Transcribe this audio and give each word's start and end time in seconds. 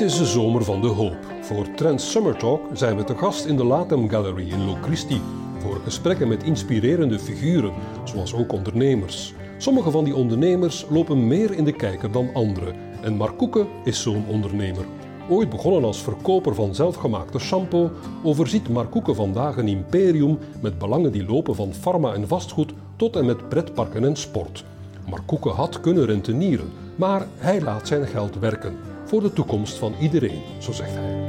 Het 0.00 0.10
is 0.10 0.18
de 0.18 0.26
zomer 0.26 0.64
van 0.64 0.80
de 0.80 0.86
hoop. 0.86 1.16
Voor 1.40 1.74
Trends 1.74 2.10
Summer 2.10 2.36
Talk 2.36 2.60
zijn 2.72 2.96
we 2.96 3.04
te 3.04 3.16
gast 3.16 3.44
in 3.44 3.56
de 3.56 3.64
Latem 3.64 4.08
Gallery 4.08 4.50
in 4.50 4.64
Locristi 4.64 5.20
voor 5.58 5.80
gesprekken 5.84 6.28
met 6.28 6.42
inspirerende 6.42 7.18
figuren, 7.18 7.72
zoals 8.04 8.34
ook 8.34 8.52
ondernemers. 8.52 9.34
Sommige 9.58 9.90
van 9.90 10.04
die 10.04 10.14
ondernemers 10.14 10.86
lopen 10.90 11.26
meer 11.26 11.52
in 11.52 11.64
de 11.64 11.72
kijker 11.72 12.12
dan 12.12 12.30
anderen 12.34 12.74
en 13.02 13.16
Mark 13.16 13.36
Koeken 13.36 13.66
is 13.84 14.02
zo'n 14.02 14.24
ondernemer. 14.28 14.84
Ooit 15.28 15.50
begonnen 15.50 15.84
als 15.84 16.02
verkoper 16.02 16.54
van 16.54 16.74
zelfgemaakte 16.74 17.38
shampoo, 17.38 17.90
overziet 18.22 18.68
Mark 18.68 18.90
Koeken 18.90 19.14
vandaag 19.14 19.56
een 19.56 19.68
imperium 19.68 20.38
met 20.60 20.78
belangen 20.78 21.12
die 21.12 21.26
lopen 21.26 21.54
van 21.54 21.72
pharma 21.80 22.14
en 22.14 22.28
vastgoed 22.28 22.72
tot 22.96 23.16
en 23.16 23.26
met 23.26 23.48
pretparken 23.48 24.04
en 24.04 24.16
sport. 24.16 24.64
Mark 25.08 25.26
Koeken 25.26 25.52
had 25.52 25.80
kunnen 25.80 26.06
rentenieren, 26.06 26.72
maar 26.96 27.26
hij 27.36 27.60
laat 27.60 27.86
zijn 27.86 28.06
geld 28.06 28.38
werken 28.38 28.89
voor 29.10 29.20
de 29.20 29.32
toekomst 29.32 29.76
van 29.76 29.94
iedereen, 30.00 30.42
zo 30.58 30.72
zegt 30.72 30.90
hij. 30.94 31.26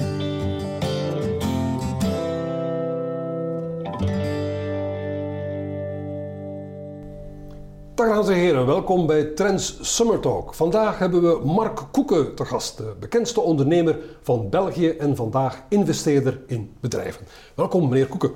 Dag 7.95 8.07
dames 8.07 8.27
en 8.27 8.33
heren, 8.33 8.65
welkom 8.65 9.07
bij 9.07 9.23
Trends 9.23 9.95
Summer 9.95 10.19
Talk. 10.19 10.53
Vandaag 10.53 10.99
hebben 10.99 11.21
we 11.21 11.45
Mark 11.45 11.81
Koeken 11.91 12.35
te 12.35 12.45
gast, 12.45 12.77
de 12.77 12.95
bekendste 12.99 13.41
ondernemer 13.41 13.99
van 14.21 14.49
België 14.49 14.89
en 14.89 15.15
vandaag 15.15 15.63
investeerder 15.69 16.39
in 16.47 16.73
bedrijven. 16.79 17.25
Welkom 17.55 17.89
meneer 17.89 18.07
Koeken. 18.07 18.31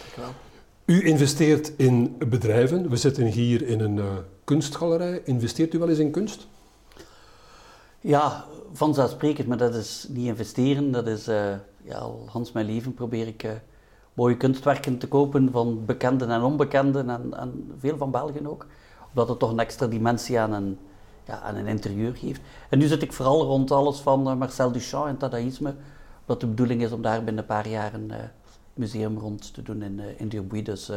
Dankjewel. 0.00 0.30
U 0.84 1.06
investeert 1.06 1.72
in 1.76 2.16
bedrijven. 2.28 2.90
We 2.90 2.96
zitten 2.96 3.24
hier 3.24 3.66
in 3.66 3.80
een 3.80 3.96
uh, 3.96 4.04
kunstgalerij. 4.44 5.20
Investeert 5.24 5.74
u 5.74 5.78
wel 5.78 5.88
eens 5.88 5.98
in 5.98 6.10
kunst? 6.10 6.46
Ja, 8.00 8.44
vanzelfsprekend, 8.72 9.48
maar 9.48 9.56
dat 9.56 9.74
is 9.74 10.06
niet 10.08 10.26
investeren. 10.26 10.90
Dat 10.90 11.06
is 11.06 11.28
uh, 11.28 11.54
ja, 11.82 11.96
al 11.98 12.26
Hans 12.26 12.52
mijn 12.52 12.66
leven 12.66 12.94
probeer 12.94 13.26
ik 13.26 13.42
uh, 13.42 13.50
mooie 14.14 14.36
kunstwerken 14.36 14.98
te 14.98 15.08
kopen 15.08 15.50
van 15.50 15.84
bekenden 15.84 16.30
en 16.30 16.42
onbekenden 16.42 17.10
en, 17.10 17.38
en, 17.38 17.72
veel 17.78 17.96
van 17.96 18.10
België 18.10 18.46
ook. 18.46 18.66
Omdat 19.08 19.28
het 19.28 19.38
toch 19.38 19.50
een 19.50 19.58
extra 19.58 19.86
dimensie 19.86 20.38
aan 20.38 20.52
een, 20.52 20.78
ja, 21.26 21.40
aan 21.40 21.56
een 21.56 21.66
interieur 21.66 22.14
geeft. 22.14 22.40
En 22.68 22.78
nu 22.78 22.86
zit 22.86 23.02
ik 23.02 23.12
vooral 23.12 23.44
rond 23.44 23.70
alles 23.70 23.98
van 23.98 24.28
uh, 24.28 24.34
Marcel 24.34 24.72
Duchamp 24.72 25.06
en 25.06 25.18
Dadaïsme. 25.18 25.74
Wat 26.24 26.40
de 26.40 26.46
bedoeling 26.46 26.82
is 26.82 26.92
om 26.92 27.02
daar 27.02 27.24
binnen 27.24 27.38
een 27.38 27.46
paar 27.46 27.68
jaar 27.68 27.94
een 27.94 28.12
museum 28.74 29.18
rond 29.18 29.54
te 29.54 29.62
doen 29.62 29.82
in, 29.82 30.00
in 30.16 30.28
Dubuis. 30.28 30.64
Dus 30.64 30.90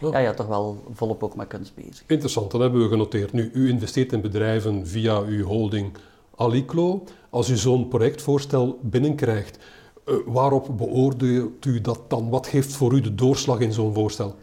oh. 0.00 0.12
ja, 0.12 0.18
ja, 0.18 0.34
toch 0.34 0.46
wel 0.46 0.84
volop 0.92 1.22
ook 1.22 1.36
met 1.36 1.46
kunst 1.48 1.74
bezig. 1.74 2.04
Interessant, 2.06 2.50
dat 2.50 2.60
hebben 2.60 2.82
we 2.82 2.88
genoteerd. 2.88 3.32
Nu, 3.32 3.50
u 3.52 3.68
investeert 3.68 4.12
in 4.12 4.20
bedrijven 4.20 4.86
via 4.86 5.20
uw 5.20 5.44
holding 5.44 5.92
Aliclo, 6.36 7.04
als 7.30 7.48
u 7.48 7.56
zo'n 7.56 7.88
projectvoorstel 7.88 8.78
binnenkrijgt, 8.82 9.58
uh, 10.04 10.14
waarop 10.26 10.68
beoordeelt 10.76 11.64
u 11.64 11.80
dat 11.80 12.00
dan? 12.08 12.30
Wat 12.30 12.46
geeft 12.46 12.72
voor 12.76 12.92
u 12.92 13.00
de 13.00 13.14
doorslag 13.14 13.58
in 13.58 13.72
zo'n 13.72 13.94
voorstel? 13.94 14.34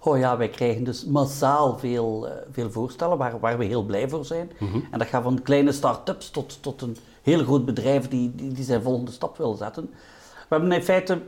Oh 0.00 0.18
ja, 0.18 0.36
wij 0.36 0.48
krijgen 0.48 0.84
dus 0.84 1.04
massaal 1.04 1.78
veel, 1.78 2.26
uh, 2.26 2.32
veel 2.50 2.70
voorstellen 2.70 3.18
waar, 3.18 3.40
waar 3.40 3.58
we 3.58 3.64
heel 3.64 3.84
blij 3.84 4.08
voor 4.08 4.24
zijn. 4.24 4.50
Mm 4.58 4.70
-hmm. 4.70 4.84
En 4.90 4.98
dat 4.98 5.08
gaat 5.08 5.22
van 5.22 5.42
kleine 5.42 5.72
start-ups 5.72 6.30
tot, 6.30 6.62
tot 6.62 6.82
een 6.82 6.96
heel 7.22 7.44
groot 7.44 7.64
bedrijf 7.64 8.08
die, 8.08 8.32
die, 8.34 8.52
die 8.52 8.64
zijn 8.64 8.82
volgende 8.82 9.10
stap 9.10 9.36
wil 9.36 9.54
zetten. 9.54 9.90
We 10.34 10.46
hebben 10.48 10.72
in 10.72 10.82
feite 10.82 11.18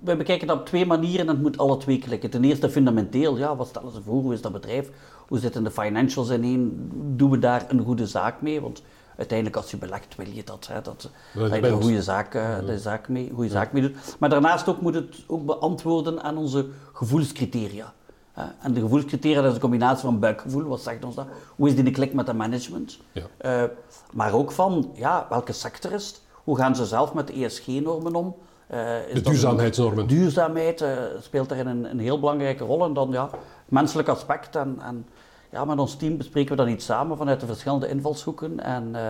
we 0.00 0.16
bekijken 0.16 0.46
dat 0.46 0.58
op 0.58 0.66
twee 0.66 0.86
manieren 0.86 1.20
en 1.20 1.28
het 1.28 1.42
moet 1.42 1.58
alle 1.58 1.76
twee 1.76 1.98
klikken. 1.98 2.30
Ten 2.30 2.44
eerste 2.44 2.70
fundamenteel, 2.70 3.38
ja, 3.38 3.56
wat 3.56 3.68
stellen 3.68 3.92
ze 3.92 4.02
voor, 4.02 4.22
hoe 4.22 4.32
is 4.32 4.40
dat 4.40 4.52
bedrijf, 4.52 4.90
hoe 5.28 5.38
zitten 5.38 5.64
de 5.64 5.70
financials 5.70 6.30
ineen, 6.30 6.90
doen 7.16 7.30
we 7.30 7.38
daar 7.38 7.64
een 7.68 7.84
goede 7.84 8.06
zaak 8.06 8.42
mee? 8.42 8.60
Want 8.60 8.82
uiteindelijk 9.16 9.56
als 9.56 9.70
je 9.70 9.76
belegt 9.76 10.16
wil 10.16 10.26
je 10.32 10.44
dat, 10.44 10.66
hè, 10.66 10.82
dat, 10.82 11.10
dat 11.34 11.50
je 11.50 11.56
er 11.56 11.64
een 11.64 11.82
goede 11.82 12.02
zaak, 12.02 12.34
uh, 12.34 12.58
de 12.66 12.78
zaak 12.78 13.08
mee, 13.08 13.30
goede 13.34 13.50
zaak 13.50 13.72
mee 13.72 13.82
doet. 13.82 14.16
Maar 14.18 14.28
daarnaast 14.28 14.68
ook 14.68 14.80
moet 14.80 14.94
het 14.94 15.24
ook 15.26 15.46
beantwoorden 15.46 16.22
aan 16.22 16.36
onze 16.36 16.66
gevoelscriteria. 16.92 17.92
Uh, 18.38 18.44
en 18.60 18.72
de 18.72 18.80
gevoelscriteria 18.80 19.40
dat 19.40 19.48
is 19.48 19.54
een 19.54 19.60
combinatie 19.60 20.04
van 20.04 20.18
buikgevoel, 20.18 20.62
wat 20.62 20.80
zegt 20.80 21.04
ons 21.04 21.14
dat? 21.14 21.26
Hoe 21.56 21.68
is 21.68 21.74
die 21.74 21.84
de 21.84 21.90
klik 21.90 22.12
met 22.12 22.26
de 22.26 22.32
management? 22.32 22.98
Ja. 23.12 23.62
Uh, 23.62 23.70
maar 24.12 24.32
ook 24.32 24.52
van, 24.52 24.90
ja, 24.94 25.26
welke 25.28 25.52
sector 25.52 25.92
is 25.92 26.06
het? 26.06 26.20
Hoe 26.32 26.56
gaan 26.56 26.76
ze 26.76 26.86
zelf 26.86 27.14
met 27.14 27.26
de 27.26 27.44
ESG-normen 27.44 28.14
om? 28.14 28.34
de 28.68 29.20
duurzaamheidsnormen. 29.22 30.06
Duurzaamheid 30.06 30.84
speelt 31.20 31.48
daarin 31.48 31.66
een, 31.66 31.90
een, 31.90 31.98
heel 31.98 32.20
belangrijke 32.20 32.64
rol. 32.64 32.84
En 32.84 32.92
dan 32.92 33.10
ja, 33.10 33.30
menselijk 33.64 34.08
aspect 34.08 34.56
en, 34.56 34.76
en 34.80 35.06
ja, 35.52 35.64
met 35.64 35.78
ons 35.78 35.96
team 35.96 36.16
bespreken 36.16 36.50
we 36.50 36.56
dat 36.56 36.66
niet 36.66 36.82
samen 36.82 37.16
vanuit 37.16 37.40
de 37.40 37.46
verschillende 37.46 37.88
invalshoeken. 37.88 38.60
En 38.60 38.88
uh, 38.92 39.00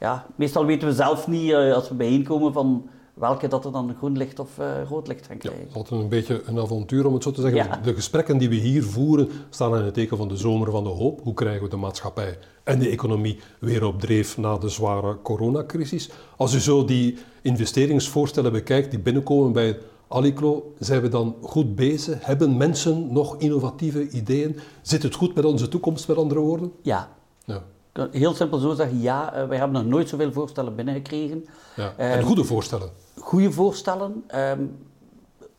ja, 0.00 0.26
meestal 0.36 0.66
weten 0.66 0.88
we 0.88 0.94
zelf 0.94 1.26
niet 1.26 1.50
uh, 1.50 1.74
als 1.74 1.88
we 1.88 1.94
bijeenkomen 1.94 2.52
van 2.52 2.88
welke 3.14 3.48
dat 3.48 3.64
er 3.64 3.72
dan 3.72 3.94
groen 3.98 4.16
licht 4.16 4.38
of 4.38 4.58
uh, 4.58 4.66
rood 4.88 5.06
licht 5.08 5.26
gaan 5.26 5.38
krijgen. 5.38 5.66
Ja, 5.68 5.74
altijd 5.74 6.00
een 6.00 6.08
beetje 6.08 6.42
een 6.46 6.58
avontuur 6.58 7.06
om 7.06 7.14
het 7.14 7.22
zo 7.22 7.30
te 7.30 7.40
zeggen. 7.40 7.64
Ja. 7.64 7.80
De 7.82 7.94
gesprekken 7.94 8.38
die 8.38 8.48
we 8.48 8.54
hier 8.54 8.84
voeren 8.84 9.28
staan 9.50 9.76
in 9.76 9.84
het 9.84 9.94
teken 9.94 10.16
van 10.16 10.28
de 10.28 10.36
zomer 10.36 10.70
van 10.70 10.84
de 10.84 10.90
hoop. 10.90 11.20
Hoe 11.22 11.34
krijgen 11.34 11.62
we 11.62 11.68
de 11.68 11.76
maatschappij 11.76 12.38
en 12.64 12.78
de 12.78 12.88
economie 12.88 13.38
weer 13.58 13.84
op 13.84 14.00
dreef 14.00 14.36
na 14.36 14.58
de 14.58 14.68
zware 14.68 15.18
coronacrisis? 15.22 16.10
Als 16.36 16.54
u 16.54 16.60
zo 16.60 16.84
die 16.84 17.18
investeringsvoorstellen 17.42 18.52
bekijkt 18.52 18.90
die 18.90 19.00
binnenkomen 19.00 19.52
bij 19.52 19.78
Aliclo, 20.08 20.74
zijn 20.78 21.00
we 21.02 21.08
dan 21.08 21.36
goed 21.42 21.74
bezig? 21.74 22.24
Hebben 22.24 22.56
mensen 22.56 23.12
nog 23.12 23.36
innovatieve 23.38 24.08
ideeën? 24.08 24.58
Zit 24.82 25.02
het 25.02 25.14
goed 25.14 25.34
met 25.34 25.44
onze 25.44 25.68
toekomst, 25.68 26.08
met 26.08 26.16
andere 26.16 26.40
woorden? 26.40 26.72
Ja. 26.82 27.08
ja. 27.44 27.62
Heel 28.10 28.34
simpel 28.34 28.58
zo 28.58 28.74
zeggen, 28.74 29.00
ja, 29.00 29.42
uh, 29.42 29.48
wij 29.48 29.58
hebben 29.58 29.82
nog 29.82 29.90
nooit 29.90 30.08
zoveel 30.08 30.32
voorstellen 30.32 30.74
binnengekregen. 30.74 31.46
Ja. 31.76 31.94
En 31.96 32.22
goede 32.22 32.44
voorstellen? 32.44 32.90
Goede 33.18 33.52
voorstellen. 33.52 34.24
Um, 34.34 34.76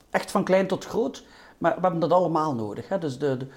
echt 0.10 0.32
van 0.32 0.44
klein 0.44 0.68
tot 0.68 0.86
groot. 0.86 1.24
Maar 1.58 1.76
we 1.76 1.82
hebben 1.82 2.00
dat 2.00 2.12
allemaal 2.12 2.56
nodig. 2.56 2.90
Hè. 2.90 2.98
Dus 2.98 3.20
de, 3.20 3.38
de 3.38 3.48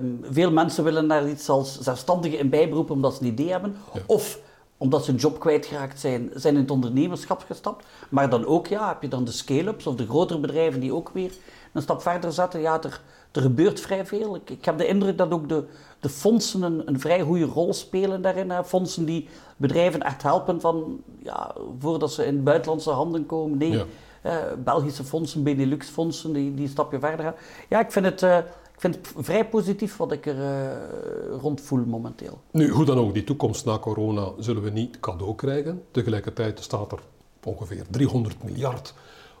um, 0.00 0.20
veel 0.30 0.50
mensen 0.50 0.84
willen 0.84 1.08
daar 1.08 1.28
iets 1.28 1.48
als 1.48 1.80
zelfstandige 1.80 2.36
in 2.36 2.48
bijberoepen 2.48 2.94
omdat 2.94 3.14
ze 3.14 3.22
een 3.22 3.28
idee 3.28 3.50
hebben. 3.50 3.76
Ja. 3.92 4.00
Of 4.06 4.38
omdat 4.76 5.04
ze 5.04 5.10
een 5.10 5.16
job 5.16 5.40
kwijtgeraakt 5.40 6.00
zijn, 6.00 6.30
zijn 6.34 6.54
in 6.54 6.60
het 6.60 6.70
ondernemerschap 6.70 7.44
gestapt. 7.46 7.86
Maar 8.08 8.30
dan 8.30 8.46
ook, 8.46 8.66
ja, 8.66 8.88
heb 8.88 9.02
je 9.02 9.08
dan 9.08 9.24
de 9.24 9.32
scale-ups 9.32 9.86
of 9.86 9.94
de 9.94 10.06
grotere 10.06 10.40
bedrijven 10.40 10.80
die 10.80 10.94
ook 10.94 11.10
weer 11.12 11.32
een 11.72 11.82
stap 11.82 12.02
verder 12.02 12.32
zetten. 12.32 12.60
Ja, 12.60 12.82
er, 12.82 13.00
er 13.32 13.42
gebeurt 13.42 13.80
vrij 13.80 14.06
veel. 14.06 14.34
Ik, 14.34 14.50
ik 14.50 14.64
heb 14.64 14.78
de 14.78 14.86
indruk 14.86 15.18
dat 15.18 15.32
ook 15.32 15.48
de, 15.48 15.64
de 16.00 16.08
fondsen 16.08 16.62
een, 16.62 16.82
een 16.84 17.00
vrij 17.00 17.20
goede 17.20 17.44
rol 17.44 17.72
spelen 17.72 18.22
daarin. 18.22 18.50
Hè. 18.50 18.64
Fondsen 18.64 19.04
die 19.04 19.28
bedrijven 19.56 20.02
echt 20.02 20.22
helpen 20.22 20.60
van, 20.60 21.00
ja, 21.22 21.54
voordat 21.78 22.12
ze 22.12 22.26
in 22.26 22.42
buitenlandse 22.42 22.90
handen 22.90 23.26
komen. 23.26 23.58
Nee, 23.58 23.70
ja. 23.70 23.84
uh, 24.26 24.32
Belgische 24.64 25.04
fondsen, 25.04 25.42
Benelux-fondsen, 25.42 26.32
die, 26.32 26.54
die 26.54 26.64
een 26.64 26.70
stapje 26.70 26.98
verder 26.98 27.24
gaan. 27.24 27.34
Ja, 27.68 27.80
ik 27.80 27.92
vind 27.92 28.04
het... 28.04 28.22
Uh, 28.22 28.38
ik 28.74 28.80
vind 28.80 28.94
het 28.94 29.12
vrij 29.16 29.48
positief 29.48 29.96
wat 29.96 30.12
ik 30.12 30.26
er 30.26 30.38
uh, 30.38 31.40
rond 31.40 31.60
voel 31.60 31.84
momenteel. 31.84 32.40
Nu, 32.50 32.70
hoe 32.70 32.84
dan 32.84 32.98
ook, 32.98 33.14
die 33.14 33.24
toekomst 33.24 33.64
na 33.64 33.78
corona 33.78 34.28
zullen 34.38 34.62
we 34.62 34.70
niet 34.70 35.00
cadeau 35.00 35.34
krijgen. 35.34 35.82
Tegelijkertijd 35.90 36.60
staat 36.60 36.92
er 36.92 36.98
ongeveer 37.44 37.84
300 37.90 38.44
miljard 38.44 38.94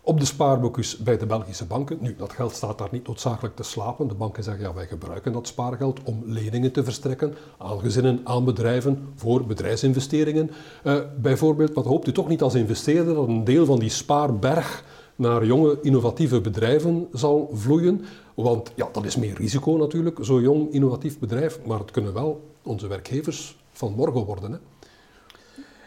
op 0.04 0.20
de 0.20 0.26
spaarboekjes 0.26 0.96
bij 0.96 1.18
de 1.18 1.26
Belgische 1.26 1.64
banken. 1.64 1.98
Nu, 2.00 2.14
dat 2.18 2.32
geld 2.32 2.54
staat 2.54 2.78
daar 2.78 2.88
niet 2.90 3.06
noodzakelijk 3.06 3.56
te 3.56 3.62
slapen. 3.62 4.08
De 4.08 4.14
banken 4.14 4.42
zeggen, 4.42 4.64
ja, 4.64 4.74
wij 4.74 4.86
gebruiken 4.86 5.32
dat 5.32 5.46
spaargeld 5.46 6.00
om 6.02 6.22
leningen 6.26 6.72
te 6.72 6.84
verstrekken 6.84 7.34
aan 7.58 7.80
gezinnen, 7.80 8.20
aan 8.24 8.44
bedrijven, 8.44 9.08
voor 9.14 9.46
bedrijfsinvesteringen. 9.46 10.50
Uh, 10.84 10.98
bijvoorbeeld, 11.16 11.74
wat 11.74 11.84
hoopt 11.84 12.06
u 12.06 12.12
toch 12.12 12.28
niet 12.28 12.42
als 12.42 12.54
investeerder 12.54 13.14
dat 13.14 13.28
een 13.28 13.44
deel 13.44 13.64
van 13.64 13.78
die 13.78 13.90
spaarberg 13.90 14.84
naar 15.16 15.44
jonge 15.44 15.78
innovatieve 15.82 16.40
bedrijven 16.40 17.08
zal 17.12 17.50
vloeien. 17.52 18.04
Want 18.34 18.72
ja, 18.74 18.88
dat 18.92 19.04
is 19.04 19.16
meer 19.16 19.36
risico 19.36 19.76
natuurlijk, 19.76 20.18
zo'n 20.20 20.40
jong 20.40 20.72
innovatief 20.72 21.18
bedrijf. 21.18 21.64
Maar 21.64 21.78
het 21.78 21.90
kunnen 21.90 22.12
wel 22.12 22.50
onze 22.62 22.86
werkgevers 22.86 23.56
van 23.72 23.92
morgen 23.92 24.24
worden. 24.24 24.52
Hè? 24.52 24.58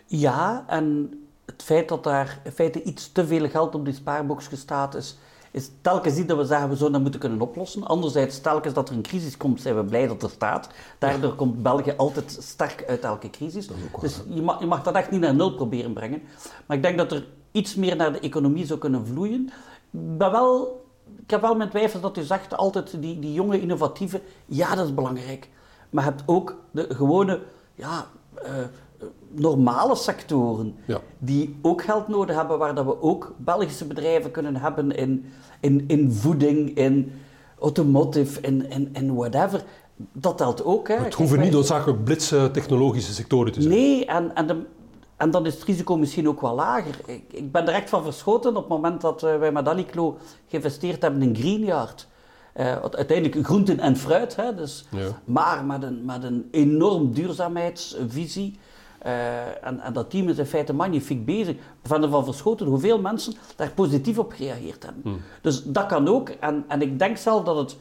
Ja, 0.06 0.66
en 0.68 1.12
het 1.46 1.64
feit 1.64 1.90
dat 1.90 2.04
daar 2.04 2.42
in 2.44 2.52
feite 2.52 2.84
iets 2.84 3.12
te 3.12 3.28
veel 3.28 3.50
geld 3.50 3.76
op 3.76 3.86
die 3.86 3.94
spaarbox 3.94 4.50
staat 4.54 4.96
is, 4.96 5.18
is 5.52 5.70
telkens 5.82 6.16
niet 6.16 6.28
dat 6.28 6.38
we 6.38 6.46
zeggen 6.46 6.70
we 6.70 6.76
zouden 6.76 6.92
dat 6.92 7.02
moeten 7.02 7.20
kunnen 7.20 7.48
oplossen. 7.48 7.84
Anderzijds, 7.84 8.42
telkens 8.42 8.74
dat 8.74 8.90
er 8.90 8.96
een 8.96 9.02
crisis 9.02 9.38
komt, 9.38 9.62
zijn 9.62 9.76
we 9.76 9.84
blij 9.84 10.08
dat 10.08 10.24
er 10.24 10.30
staat. 10.30 10.70
Daardoor 11.00 11.36
komt 11.36 11.64
België 11.64 11.94
altijd 11.98 12.38
sterk 12.42 12.84
uit 12.88 13.04
elke 13.04 13.30
crisis. 13.30 13.70
Dus 14.02 14.22
je 14.30 14.42
mag, 14.42 14.60
je 14.60 14.66
mag 14.66 14.84
dat 14.84 14.96
echt 14.96 15.12
niet 15.12 15.22
naar 15.22 15.36
nul 15.36 15.54
proberen 15.54 15.94
brengen. 15.94 16.22
Maar 16.66 16.78
ik 16.78 16.84
denk 16.84 16.98
dat 16.98 17.12
er 17.12 17.26
iets 17.57 17.75
meer 17.75 17.95
naar 17.95 18.13
de 18.13 18.19
economie 18.19 18.65
zou 18.65 18.80
kunnen 18.80 19.07
vloeien. 19.07 19.45
Ik, 19.92 20.18
ben 20.18 20.31
wel, 20.31 20.81
ik 21.24 21.30
heb 21.30 21.42
wel 21.42 21.56
mijn 21.56 21.69
twijfels 21.69 22.01
dat 22.01 22.18
u 22.18 22.24
zegt 22.24 22.57
altijd 22.57 23.01
die, 23.01 23.19
die 23.19 23.33
jonge 23.33 23.62
innovatieve, 23.62 24.21
ja 24.45 24.75
dat 24.75 24.86
is 24.86 24.94
belangrijk. 24.94 25.50
Maar 25.89 26.04
je 26.04 26.09
hebt 26.09 26.24
ook 26.25 26.56
de 26.71 26.86
gewone, 26.89 27.39
ja, 27.75 28.07
uh, 28.44 28.51
normale 29.31 29.95
sectoren 29.95 30.75
ja. 30.86 31.00
die 31.18 31.57
ook 31.62 31.83
geld 31.83 32.07
nodig 32.07 32.36
hebben, 32.36 32.57
waar 32.57 32.75
dat 32.75 32.86
we 32.86 33.01
ook 33.01 33.33
Belgische 33.38 33.86
bedrijven 33.86 34.31
kunnen 34.31 34.56
hebben 34.56 34.92
in, 34.92 35.25
in, 35.59 35.83
in 35.88 36.12
voeding, 36.12 36.77
in 36.77 37.12
automotive, 37.59 38.42
in, 38.42 38.69
in, 38.69 38.89
in 38.94 39.15
whatever. 39.15 39.63
Dat 40.12 40.38
telt 40.38 40.63
ook. 40.63 40.88
Hè. 40.88 40.95
Het 40.95 41.13
hoeven 41.13 41.39
niet 41.39 41.51
noodzakelijk 41.51 42.04
blitse 42.04 42.50
technologische 42.54 43.13
sectoren 43.13 43.51
te 43.51 43.62
zijn. 43.62 43.74
Nee, 43.74 44.06
en, 44.06 44.36
en 44.36 44.48
de, 44.48 44.65
En 45.18 45.31
dan 45.31 45.46
is 45.46 45.54
het 45.54 45.64
risico 45.64 45.98
misschien 45.98 46.28
ook 46.28 46.42
wel 46.42 46.56
lager. 46.56 46.96
Ik, 47.06 47.24
ik 47.31 47.52
ben 47.52 47.68
er 47.68 47.74
echt 47.74 47.90
van 47.90 48.04
verschoten 48.04 48.50
op 48.50 48.56
het 48.56 48.68
moment 48.68 49.02
dat 49.02 49.24
uh, 49.24 49.38
wij 49.38 49.52
met 49.52 49.68
Aliclo 49.68 50.18
geïnvesteerd 50.48 51.02
hebben 51.02 51.22
in 51.22 51.36
Greenyard. 51.36 52.08
Uh, 52.58 52.75
uiteindelijk 52.75 53.46
groenten 53.46 53.80
en 53.80 53.96
fruit, 53.96 54.36
hè, 54.36 54.56
dus, 54.56 54.86
Ja. 54.92 55.08
maar 55.25 55.66
met 55.66 55.84
een, 55.84 56.06
met 56.06 56.24
een 56.24 56.48
enorm 56.52 57.14
duurzaamheidsvisie. 57.14 58.60
Eh, 59.00 59.66
en, 59.68 59.80
en 59.80 59.94
dat 59.94 60.10
team 60.10 60.30
is 60.30 60.38
in 60.38 60.46
feite 60.46 60.74
magnifiek 60.74 61.25
bezig. 61.25 61.56
Zijn 61.84 62.04
ervan 62.04 62.25
verschoten 62.25 62.68
hoeveel 62.68 63.02
mensen 63.02 63.34
daar 63.56 63.72
positief 63.72 64.18
op 64.18 64.31
gereageerd 64.31 64.84
hebben. 64.86 65.22
Dus 65.42 65.64
dat 65.64 65.86
kan 65.86 66.08
ook. 66.08 66.30
En, 66.30 66.66
en 66.68 66.81
ik 66.81 67.00
denk 67.00 67.18
zelf 67.18 67.44
dat 67.44 67.58
het 67.58 67.78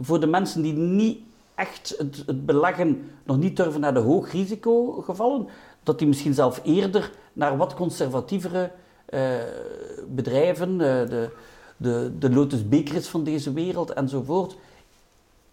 voor 0.00 0.20
de 0.20 0.26
mensen 0.26 0.62
die 0.62 0.72
niet 0.72 1.18
echt 1.54 1.94
het, 1.98 2.22
het 2.26 2.46
beleggen 2.46 3.10
nog 3.24 3.38
niet 3.38 3.56
durven 3.56 3.80
naar 3.80 3.94
de 3.94 4.00
hoog 4.00 4.32
risicogevallen, 4.32 5.48
dat 5.82 5.98
die 5.98 6.08
misschien 6.08 6.34
zelf 6.34 6.60
eerder 6.64 7.10
naar 7.32 7.56
wat 7.56 7.74
conservatievere 7.74 8.70
eh, 9.06 9.20
bedrijven, 10.08 10.70
eh, 10.70 11.08
de, 11.08 11.30
de, 11.76 12.12
de 12.18 12.30
Lotus 12.30 13.08
van 13.08 13.24
deze 13.24 13.52
wereld 13.52 13.92
enzovoort, 13.92 14.56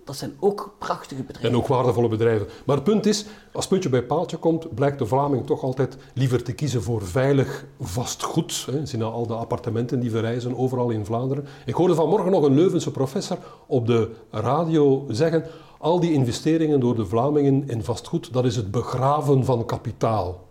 dat 0.07 0.15
zijn 0.15 0.35
ook 0.39 0.75
prachtige 0.77 1.23
bedrijven. 1.23 1.49
En 1.49 1.57
ook 1.57 1.67
waardevolle 1.67 2.07
bedrijven. 2.07 2.47
Maar 2.65 2.75
het 2.75 2.85
punt 2.85 3.05
is, 3.05 3.25
als 3.51 3.67
puntje 3.67 3.89
bij 3.89 4.03
paaltje 4.03 4.37
komt, 4.37 4.75
blijkt 4.75 4.99
de 4.99 5.05
Vlaming 5.05 5.45
toch 5.45 5.63
altijd 5.63 5.97
liever 6.13 6.43
te 6.43 6.53
kiezen 6.53 6.83
voor 6.83 7.05
veilig 7.05 7.65
vastgoed. 7.79 8.67
Hè. 8.71 8.85
Zien 8.85 8.99
nou 8.99 9.13
al 9.13 9.27
de 9.27 9.33
appartementen 9.33 9.99
die 9.99 10.11
verrijzen 10.11 10.57
overal 10.57 10.89
in 10.89 11.05
Vlaanderen. 11.05 11.45
Ik 11.65 11.73
hoorde 11.73 11.95
vanmorgen 11.95 12.31
nog 12.31 12.43
een 12.43 12.55
Leuvense 12.55 12.91
professor 12.91 13.37
op 13.65 13.87
de 13.87 14.11
radio 14.31 15.05
zeggen, 15.09 15.43
al 15.79 15.99
die 15.99 16.11
investeringen 16.13 16.79
door 16.79 16.95
de 16.95 17.05
Vlamingen 17.05 17.63
in 17.69 17.83
vastgoed, 17.83 18.33
dat 18.33 18.45
is 18.45 18.55
het 18.55 18.71
begraven 18.71 19.45
van 19.45 19.65
kapitaal. 19.65 20.45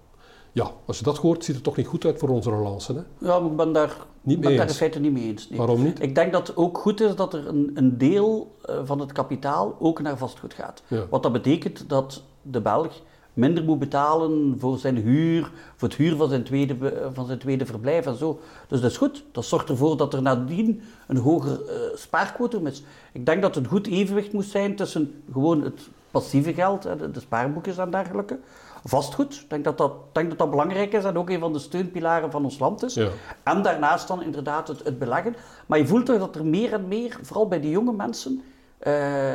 Ja, 0.52 0.70
als 0.86 0.98
je 0.98 1.04
dat 1.04 1.18
hoort, 1.18 1.44
ziet 1.44 1.54
het 1.54 1.64
toch 1.64 1.76
niet 1.76 1.86
goed 1.86 2.04
uit 2.04 2.18
voor 2.18 2.28
onze 2.28 2.50
relance. 2.50 2.92
Hè? 2.92 3.26
Ja, 3.26 3.38
maar 3.38 3.50
ik 3.50 3.56
ben 3.56 3.72
daar, 3.72 3.96
Niet 4.22 4.40
ben 4.40 4.56
daar 4.56 4.68
in 4.68 4.74
feite 4.74 5.00
niet 5.00 5.12
mee 5.12 5.24
eens. 5.24 5.48
nee. 5.48 5.58
Waarom 5.58 5.82
niet? 5.82 6.02
Ik 6.02 6.14
denk 6.14 6.32
dat 6.32 6.46
het 6.46 6.56
ook 6.56 6.78
goed 6.78 7.00
is 7.00 7.14
dat 7.14 7.34
er 7.34 7.48
een, 7.48 7.70
een 7.74 7.98
deel 7.98 8.54
eh, 8.62 8.78
van 8.84 9.00
het 9.00 9.12
kapitaal 9.12 9.76
ook 9.78 10.00
naar 10.02 10.18
vastgoed 10.18 10.54
gaat. 10.54 10.82
Ja. 10.86 11.06
Wat 11.10 11.22
dat 11.22 11.32
betekent 11.32 11.88
dat 11.88 12.22
de 12.42 12.60
Belg 12.60 12.92
minder 13.36 13.64
moet 13.64 13.78
betalen 13.78 14.56
voor 14.58 14.78
zijn 14.78 14.96
huur, 14.96 15.50
voor 15.76 15.88
het 15.88 15.96
huur 15.96 16.16
van 16.16 16.28
zijn 16.28 16.42
tweede, 16.42 16.76
van 17.12 17.26
zijn 17.26 17.38
tweede 17.38 17.66
verblijf 17.66 18.06
en 18.06 18.16
zo. 18.16 18.40
Dus 18.68 18.80
dat 18.80 18.90
is 18.90 18.96
goed. 18.96 19.24
Dat 19.32 19.44
zorgt 19.44 19.68
ervoor 19.68 19.96
dat 19.96 20.14
er 20.14 20.22
nadien 20.22 20.82
een 21.06 21.16
hoger 21.16 21.60
eh 21.68 21.74
spaarquotum 21.94 22.66
is. 22.66 22.82
Ik 23.12 23.26
denk 23.26 23.42
dat 23.42 23.54
het 23.54 23.64
een 23.64 23.70
goed 23.70 23.86
evenwicht 23.86 24.32
moet 24.32 24.44
zijn 24.44 24.76
tussen 24.76 25.22
gewoon 25.32 25.62
het 25.62 25.88
passieve 26.10 26.54
geld, 26.54 26.82
de, 26.82 27.10
de 27.10 27.20
spaarboekjes 27.20 27.78
en 27.78 27.90
dergelijke. 27.90 28.38
Vastgoed, 28.84 29.34
ik 29.34 29.50
denk 29.50 29.64
dat 29.64 29.78
dat, 29.78 29.92
denk 30.12 30.28
dat 30.28 30.38
dat 30.38 30.50
belangrijk 30.50 30.92
is 30.92 31.04
en 31.04 31.18
ook 31.18 31.30
een 31.30 31.40
van 31.40 31.52
de 31.52 31.58
steunpilaren 31.58 32.30
van 32.30 32.44
ons 32.44 32.58
land 32.58 32.82
is. 32.82 32.94
Ja. 32.94 33.08
En 33.42 33.62
daarnaast 33.62 34.08
dan 34.08 34.22
inderdaad 34.22 34.68
het, 34.68 34.84
het 34.84 34.98
beleggen. 34.98 35.36
Maar 35.66 35.78
je 35.78 35.86
voelt 35.86 36.06
toch 36.06 36.18
dat 36.18 36.36
er 36.36 36.46
meer 36.46 36.72
en 36.72 36.88
meer, 36.88 37.18
vooral 37.22 37.48
bij 37.48 37.60
de 37.60 37.70
jonge 37.70 37.92
mensen, 37.92 38.42
eh, 38.86 39.32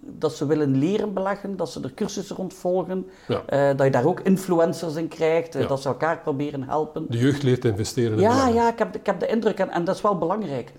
dat 0.00 0.32
ze 0.34 0.46
willen 0.46 0.76
leren 0.76 1.12
beleggen, 1.12 1.56
dat 1.56 1.70
ze 1.70 1.80
er 1.82 1.94
cursussen 1.94 2.36
rond 2.36 2.54
volgen, 2.54 3.06
Ja. 3.28 3.42
eh, 3.46 3.76
dat 3.76 3.86
je 3.86 3.92
daar 3.92 4.04
ook 4.06 4.20
influencers 4.20 4.94
in 4.94 5.08
krijgt, 5.08 5.54
eh, 5.54 5.60
Ja. 5.62 5.66
dat 5.68 5.82
ze 5.82 5.88
elkaar 5.88 6.18
proberen 6.18 6.62
helpen. 6.62 7.06
De 7.08 7.18
jeugd 7.18 7.42
leert 7.42 7.60
te 7.60 7.68
investeren 7.68 8.12
in 8.12 8.20
Ja, 8.20 8.28
beleggen. 8.28 8.54
ja 8.54 8.68
ik, 8.72 8.78
heb, 8.78 8.94
ik 8.96 9.06
heb 9.06 9.20
de 9.20 9.26
indruk, 9.26 9.58
en, 9.58 9.70
en 9.70 9.84
dat 9.84 9.94
is 9.96 10.00
wel 10.02 10.18
belangrijk. 10.18 10.72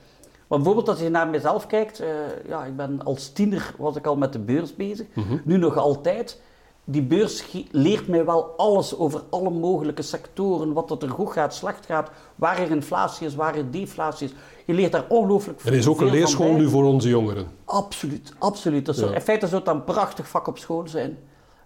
Bijvoorbeeld 0.48 0.90
als 0.90 1.00
je 1.00 1.10
naar 1.10 1.28
mezelf 1.28 1.68
kijkt, 1.68 2.02
ja, 2.48 2.66
ik 2.66 2.76
ben 2.76 3.04
als 3.04 3.30
tiener 3.32 3.74
was 3.78 3.96
ik 3.96 4.06
al 4.08 4.16
met 4.16 4.34
de 4.34 4.40
beurs 4.40 4.76
bezig, 4.76 5.06
nu 5.44 5.58
nog 5.58 5.78
altijd. 5.78 6.42
Die 6.84 7.02
beurs 7.04 7.46
leert 7.72 8.08
mij 8.08 8.26
wel 8.26 8.54
alles 8.58 8.98
over 8.98 9.22
alle 9.30 9.50
mogelijke 9.50 10.02
sectoren, 10.02 10.74
wat 10.74 10.88
dat 10.88 11.04
er 11.04 11.10
goed 11.10 11.32
gaat, 11.32 11.54
slecht 11.54 11.86
gaat, 11.86 12.10
waar 12.36 12.60
er 12.60 12.70
inflatie 12.72 13.28
is, 13.28 13.36
waar 13.36 13.56
er 13.56 13.72
deflatie 13.72 14.28
is. 14.28 14.34
Je 14.70 14.76
leert 14.76 14.92
daar 14.92 15.06
ongelooflijk 15.08 15.62
Er 15.64 15.74
is 15.74 15.88
ook 15.88 16.02
een 16.02 16.08
veel 16.08 16.16
leerschool 16.18 16.54
nu 16.54 16.70
voor 16.70 16.84
onze 16.84 17.10
jongeren. 17.10 17.48
Absoluut, 17.66 18.34
absoluut. 18.38 18.86
Dat 18.86 18.96
zou- 18.96 19.10
Ja. 19.10 19.16
In 19.16 19.22
feite 19.22 19.48
zou 19.48 19.62
het 19.62 19.70
een 19.74 19.84
prachtig 19.84 20.28
vak 20.30 20.48
op 20.48 20.58
school 20.58 20.88
zijn. 20.88 21.18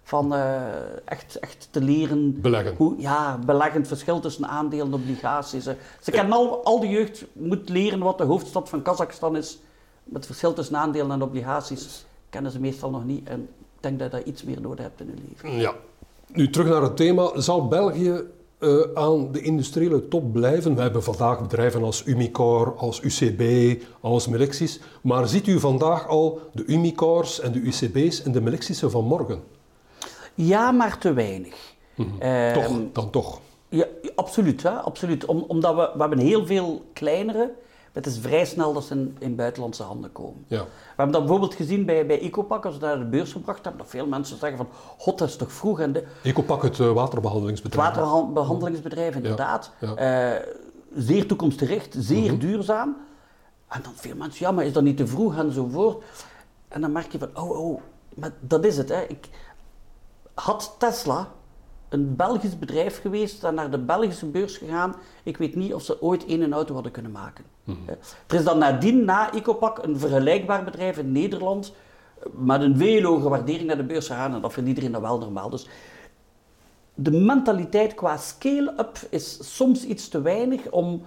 Van 0.02 0.34
eh, 0.34 0.54
echt, 1.04 1.36
echt 1.38 1.68
te 1.70 1.80
leren 1.80 2.40
Beleggen. 2.40 2.74
hoe 2.76 2.94
ja, 2.98 3.38
beleggen, 3.46 3.78
het 3.78 3.88
verschil 3.88 4.20
tussen 4.20 4.46
aandelen 4.48 4.86
en 4.86 4.92
obligaties. 4.94 5.64
hè. 5.64 5.76
Ze 6.00 6.10
kennen 6.10 6.32
al, 6.32 6.64
al 6.64 6.80
de 6.80 6.88
jeugd 6.88 7.24
moet 7.32 7.68
leren 7.68 7.98
wat 7.98 8.18
de 8.18 8.24
hoofdstad 8.24 8.68
van 8.68 8.82
Kazachstan 8.82 9.36
is. 9.36 9.58
Het 10.12 10.26
verschil 10.26 10.52
tussen 10.52 10.76
aandelen 10.76 11.10
en 11.10 11.22
obligaties 11.22 12.04
kennen 12.30 12.52
ze 12.52 12.60
meestal 12.60 12.90
nog 12.90 13.04
niet. 13.04 13.28
En 13.28 13.40
ik 13.40 13.80
denk 13.80 13.98
dat 13.98 14.10
je 14.10 14.16
dat 14.16 14.26
iets 14.26 14.42
meer 14.42 14.60
nodig 14.60 14.84
hebt 14.84 15.00
in 15.00 15.06
hun 15.06 15.28
leven. 15.28 15.60
Ja. 15.60 15.72
Nu 16.26 16.50
terug 16.50 16.68
naar 16.68 16.82
het 16.82 16.96
thema. 16.96 17.40
Zal 17.40 17.68
België 17.68 18.20
eh, 18.58 18.80
aan 18.94 19.32
de 19.32 19.40
industriële 19.40 20.08
top 20.08 20.32
blijven? 20.32 20.74
We 20.74 20.80
hebben 20.80 21.02
vandaag 21.02 21.40
bedrijven 21.40 21.82
als 21.82 22.06
Umicore, 22.06 22.70
als 22.70 23.00
UCB, 23.02 23.42
als 24.00 24.28
Melexis. 24.28 24.80
Maar 25.00 25.28
ziet 25.28 25.46
u 25.46 25.60
vandaag 25.60 26.08
al 26.08 26.40
de 26.52 26.64
Umicores 26.66 27.40
en 27.40 27.52
de 27.52 27.58
UCB's 27.58 28.22
en 28.22 28.32
de 28.32 28.40
Melexis'en 28.40 28.90
van 28.90 29.04
morgen? 29.04 29.42
Ja, 30.34 30.70
maar 30.70 30.98
te 30.98 31.12
weinig. 31.12 31.74
Ehm, 32.18 32.54
toch, 32.54 32.80
dan 32.92 33.10
toch. 33.10 33.40
Ja, 33.68 33.86
absoluut. 34.14 34.62
Hè? 34.62 34.70
absoluut. 34.70 35.24
Om, 35.24 35.44
omdat 35.48 35.74
we, 35.74 35.90
we 35.94 36.00
hebben 36.00 36.18
heel 36.18 36.46
veel 36.46 36.84
kleinere. 36.92 37.52
Het 37.94 38.06
is 38.06 38.18
vrij 38.18 38.44
snel 38.44 38.72
dat 38.72 38.84
ze 38.84 38.94
in, 38.94 39.16
in 39.18 39.36
buitenlandse 39.36 39.82
handen 39.82 40.12
komen. 40.12 40.44
Ja. 40.46 40.62
We 40.62 40.70
hebben 40.86 41.12
dat 41.12 41.20
bijvoorbeeld 41.20 41.54
gezien 41.54 41.84
bij, 41.84 42.06
bij 42.06 42.20
Ecopak, 42.20 42.64
als 42.64 42.78
we 42.78 42.86
naar 42.86 42.98
de 42.98 43.04
beurs 43.04 43.32
gebracht 43.32 43.64
hebben, 43.64 43.82
dat 43.82 43.90
veel 43.90 44.06
mensen 44.06 44.38
zeggen 44.38 44.58
van, 44.58 44.68
god, 44.98 45.18
dat 45.18 45.28
is 45.28 45.36
toch 45.36 45.52
vroeg. 45.52 45.80
En 45.80 45.92
de, 45.92 46.04
Ecopak, 46.22 46.62
het 46.62 46.80
eh, 46.80 46.86
het 46.86 46.94
waterbehandelingsbedrijf. 46.94 47.94
waterbehandelingsbedrijf, 47.94 49.14
inderdaad. 49.14 49.70
ja. 49.80 49.94
Eh, 49.94 50.46
zeer 50.96 51.26
toekomstgericht, 51.26 51.94
zeer 51.98 52.38
duurzaam. 52.38 52.96
En 53.68 53.82
dan 53.82 53.92
veel 53.94 54.16
mensen, 54.16 54.46
ja, 54.46 54.52
maar 54.52 54.64
is 54.64 54.72
dat 54.72 54.82
niet 54.82 54.96
te 54.96 55.06
vroeg 55.06 55.36
enzovoort. 55.36 56.04
En 56.68 56.80
dan 56.80 56.92
merk 56.92 57.12
je 57.12 57.18
van, 57.18 57.30
oh, 57.34 57.60
oh, 57.60 57.80
maar 58.14 58.32
dat 58.40 58.64
is 58.64 58.76
het. 58.76 58.88
Hè. 58.88 59.02
Ik, 59.02 59.28
had 60.34 60.74
Tesla 60.78 61.28
een 61.94 62.16
Belgisch 62.16 62.58
bedrijf 62.58 63.00
geweest 63.00 63.44
en 63.44 63.54
naar 63.54 63.70
de 63.70 63.78
Belgische 63.78 64.26
beurs 64.26 64.56
gegaan, 64.56 64.94
ik 65.22 65.36
weet 65.36 65.54
niet 65.54 65.74
of 65.74 65.82
ze 65.82 66.02
ooit 66.02 66.24
één 66.26 66.40
een 66.40 66.52
auto 66.52 66.74
hadden 66.74 66.92
kunnen 66.92 67.12
maken. 67.12 67.44
Eh, 67.66 67.94
Er 68.26 68.34
is 68.36 68.44
dan 68.44 68.58
nadien, 68.58 69.04
na 69.04 69.32
Ecopak, 69.32 69.78
een 69.82 69.98
vergelijkbaar 69.98 70.64
bedrijf 70.64 70.98
in 70.98 71.12
Nederland 71.12 71.72
eh, 72.18 72.26
met 72.32 72.60
een 72.60 72.76
veel 72.76 73.02
hogere 73.02 73.28
waardering 73.28 73.66
naar 73.66 73.76
de 73.76 73.84
beurs 73.84 74.06
gegaan 74.06 74.34
en 74.34 74.40
dat 74.40 74.52
vindt 74.52 74.68
iedereen 74.68 74.92
dan 74.92 75.02
wel 75.02 75.18
normaal. 75.18 75.50
Dus 75.50 75.68
de 76.94 77.10
mentaliteit 77.10 77.94
qua 77.94 78.16
scale-up 78.16 78.98
is 79.10 79.56
soms 79.56 79.84
iets 79.84 80.08
te 80.08 80.20
weinig 80.22 80.70
om 80.70 81.02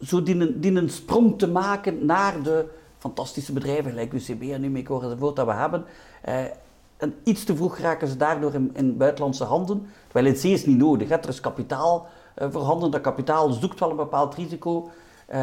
zo 0.00 0.22
die 0.22 0.34
een, 0.40 0.60
die 0.60 0.74
een 0.74 0.90
sprong 0.90 1.38
te 1.38 1.48
maken 1.48 2.06
naar 2.06 2.42
de 2.42 2.64
fantastische 2.98 3.52
bedrijven 3.52 3.90
gelijk 3.90 4.12
UCB 4.12 4.42
en 4.42 4.64
Umicore 4.64 5.04
enzovoort 5.04 5.36
dat 5.36 5.46
we 5.46 5.52
hebben. 5.52 5.84
Eh, 6.22 6.44
en 6.98 7.14
iets 7.24 7.44
te 7.44 7.56
vroeg 7.56 7.78
raken 7.78 8.08
ze 8.08 8.16
daardoor 8.16 8.54
in, 8.54 8.70
in 8.74 8.96
buitenlandse 8.96 9.44
handen. 9.44 9.86
Terwijl 10.08 10.34
in 10.34 10.40
C 10.40 10.44
is 10.44 10.66
niet 10.66 10.78
nodig. 10.78 11.10
Er 11.10 11.28
is 11.28 11.40
kapitaal 11.40 12.08
eh, 12.34 12.48
voorhanden. 12.50 12.90
Dat 12.90 13.00
kapitaal 13.00 13.52
zoekt 13.52 13.80
wel 13.80 13.90
een 13.90 13.96
bepaald 13.96 14.34
risico. 14.34 14.90
Eh, 15.26 15.38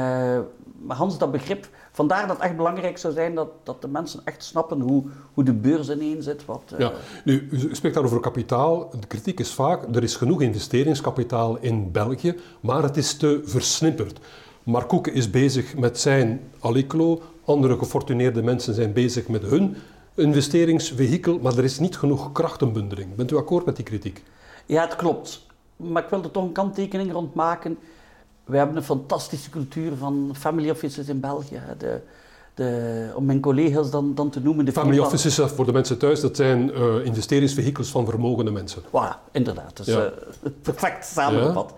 maar 0.81 0.97
Hans, 0.97 1.17
dat 1.17 1.31
begrip, 1.31 1.69
vandaar 1.91 2.27
dat 2.27 2.35
het 2.35 2.45
echt 2.45 2.55
belangrijk 2.55 2.97
zou 2.97 3.13
zijn 3.13 3.35
dat, 3.35 3.49
dat 3.63 3.81
de 3.81 3.87
mensen 3.87 4.21
echt 4.23 4.43
snappen 4.43 4.79
hoe, 4.79 5.03
hoe 5.33 5.43
de 5.43 5.53
beurs 5.53 5.89
ineen 5.89 6.23
zit. 6.23 6.45
Wat, 6.45 6.61
eh, 6.71 6.79
Ja, 6.79 6.91
nu, 7.23 7.47
u 7.51 7.75
spreekt 7.75 7.95
daar 7.95 8.03
over 8.03 8.19
kapitaal. 8.19 8.89
De 8.99 9.07
kritiek 9.07 9.39
is 9.39 9.53
vaak, 9.53 9.95
er 9.95 10.03
is 10.03 10.15
genoeg 10.15 10.41
investeringskapitaal 10.41 11.57
in 11.57 11.91
België, 11.91 12.35
maar 12.59 12.83
het 12.83 12.97
is 12.97 13.17
te 13.17 13.41
versnipperd. 13.43 14.19
Mark 14.63 14.87
Koeken 14.87 15.13
is 15.13 15.29
bezig 15.29 15.77
met 15.77 15.99
zijn 15.99 16.41
Aliclo, 16.59 17.21
andere 17.45 17.77
gefortuneerde 17.77 18.43
mensen 18.43 18.73
zijn 18.73 18.93
bezig 18.93 19.27
met 19.27 19.43
hun 19.43 19.75
investeringsvehikel, 20.15 21.39
maar 21.41 21.57
er 21.57 21.63
is 21.63 21.79
niet 21.79 21.97
genoeg 21.97 22.31
krachtenbundeling. 22.31 23.15
Bent 23.15 23.31
u 23.31 23.35
akkoord 23.37 23.65
met 23.65 23.75
die 23.75 23.85
kritiek? 23.85 24.23
Ja, 24.65 24.81
het 24.81 24.95
klopt. 24.95 25.45
Maar 25.75 26.03
ik 26.03 26.09
wil 26.09 26.23
er 26.23 26.31
toch 26.31 26.43
een 26.43 26.51
kanttekening 26.51 27.11
rond 27.11 27.33
maken. 27.33 27.77
We 28.45 28.57
hebben 28.57 28.75
een 28.77 28.83
fantastische 28.83 29.49
cultuur 29.49 29.91
van 29.97 30.31
family 30.37 30.69
offices 30.69 31.07
in 31.07 31.19
België. 31.19 31.61
De, 31.77 31.99
de, 32.53 33.11
om 33.15 33.25
mijn 33.25 33.39
collega's 33.39 33.89
dan, 33.91 34.15
dan 34.15 34.29
te 34.29 34.39
noemen. 34.39 34.65
De 34.65 34.71
Family 34.71 34.91
firma- 34.93 35.07
offices, 35.07 35.37
eh, 35.39 35.47
voor 35.47 35.65
de 35.65 35.71
mensen 35.71 35.97
thuis, 35.97 36.21
dat 36.21 36.35
zijn 36.35 36.73
eh, 36.73 37.05
investeringsvehikels 37.05 37.89
van 37.89 38.05
vermogende 38.05 38.51
mensen. 38.51 38.81
Voilà, 38.83 39.31
inderdaad. 39.31 39.79
Is 39.79 39.85
Ja. 39.85 40.05
eh, 40.05 40.11
perfect 40.61 41.05
samengevat. 41.05 41.73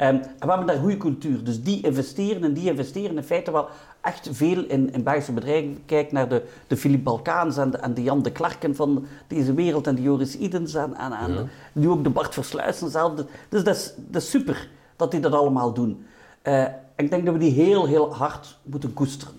En 0.00 0.20
we 0.20 0.46
hebben 0.46 0.66
daar 0.66 0.76
goede 0.76 0.96
cultuur. 0.96 1.44
Dus 1.44 1.62
die 1.62 1.82
investeren 1.82 2.44
en 2.44 2.52
die 2.52 2.70
investeren 2.70 3.16
in 3.16 3.22
feite 3.22 3.50
wel 3.52 3.68
echt 4.00 4.28
veel 4.32 4.64
in, 4.64 4.92
in 4.92 5.02
Belgische 5.02 5.32
bedrijven. 5.32 5.82
Kijk 5.86 6.12
naar 6.12 6.28
de, 6.28 6.42
de 6.66 6.76
Philippe 6.76 7.02
Balkaans 7.02 7.56
en 7.56 7.70
de, 7.70 7.76
en 7.76 7.94
de 7.94 8.02
Jan 8.02 8.22
de 8.22 8.32
Klarken 8.32 8.74
van 8.74 9.06
deze 9.26 9.54
wereld 9.54 9.86
en 9.86 9.94
de 9.94 10.02
Joris 10.02 10.36
Idens 10.36 10.74
en, 10.74 10.94
en, 10.94 11.12
en 11.12 11.32
Ja. 11.32 11.44
nu 11.72 11.88
ook 11.88 12.04
de 12.04 12.10
Bart 12.10 12.34
Versluisen 12.34 12.90
zelf. 12.90 13.12
Dus 13.48 13.64
dat 13.64 13.76
is, 13.76 13.94
dat 13.96 14.22
is 14.22 14.30
super 14.30 14.68
dat 14.96 15.10
die 15.10 15.20
dat 15.20 15.32
allemaal 15.32 15.72
doen. 15.72 16.06
Eh, 16.42 16.64
ik 16.96 17.10
denk 17.10 17.24
dat 17.24 17.34
we 17.34 17.40
die 17.40 17.52
heel, 17.52 17.86
heel 17.86 18.14
hard 18.14 18.58
moeten 18.62 18.92
koesteren. 18.92 19.34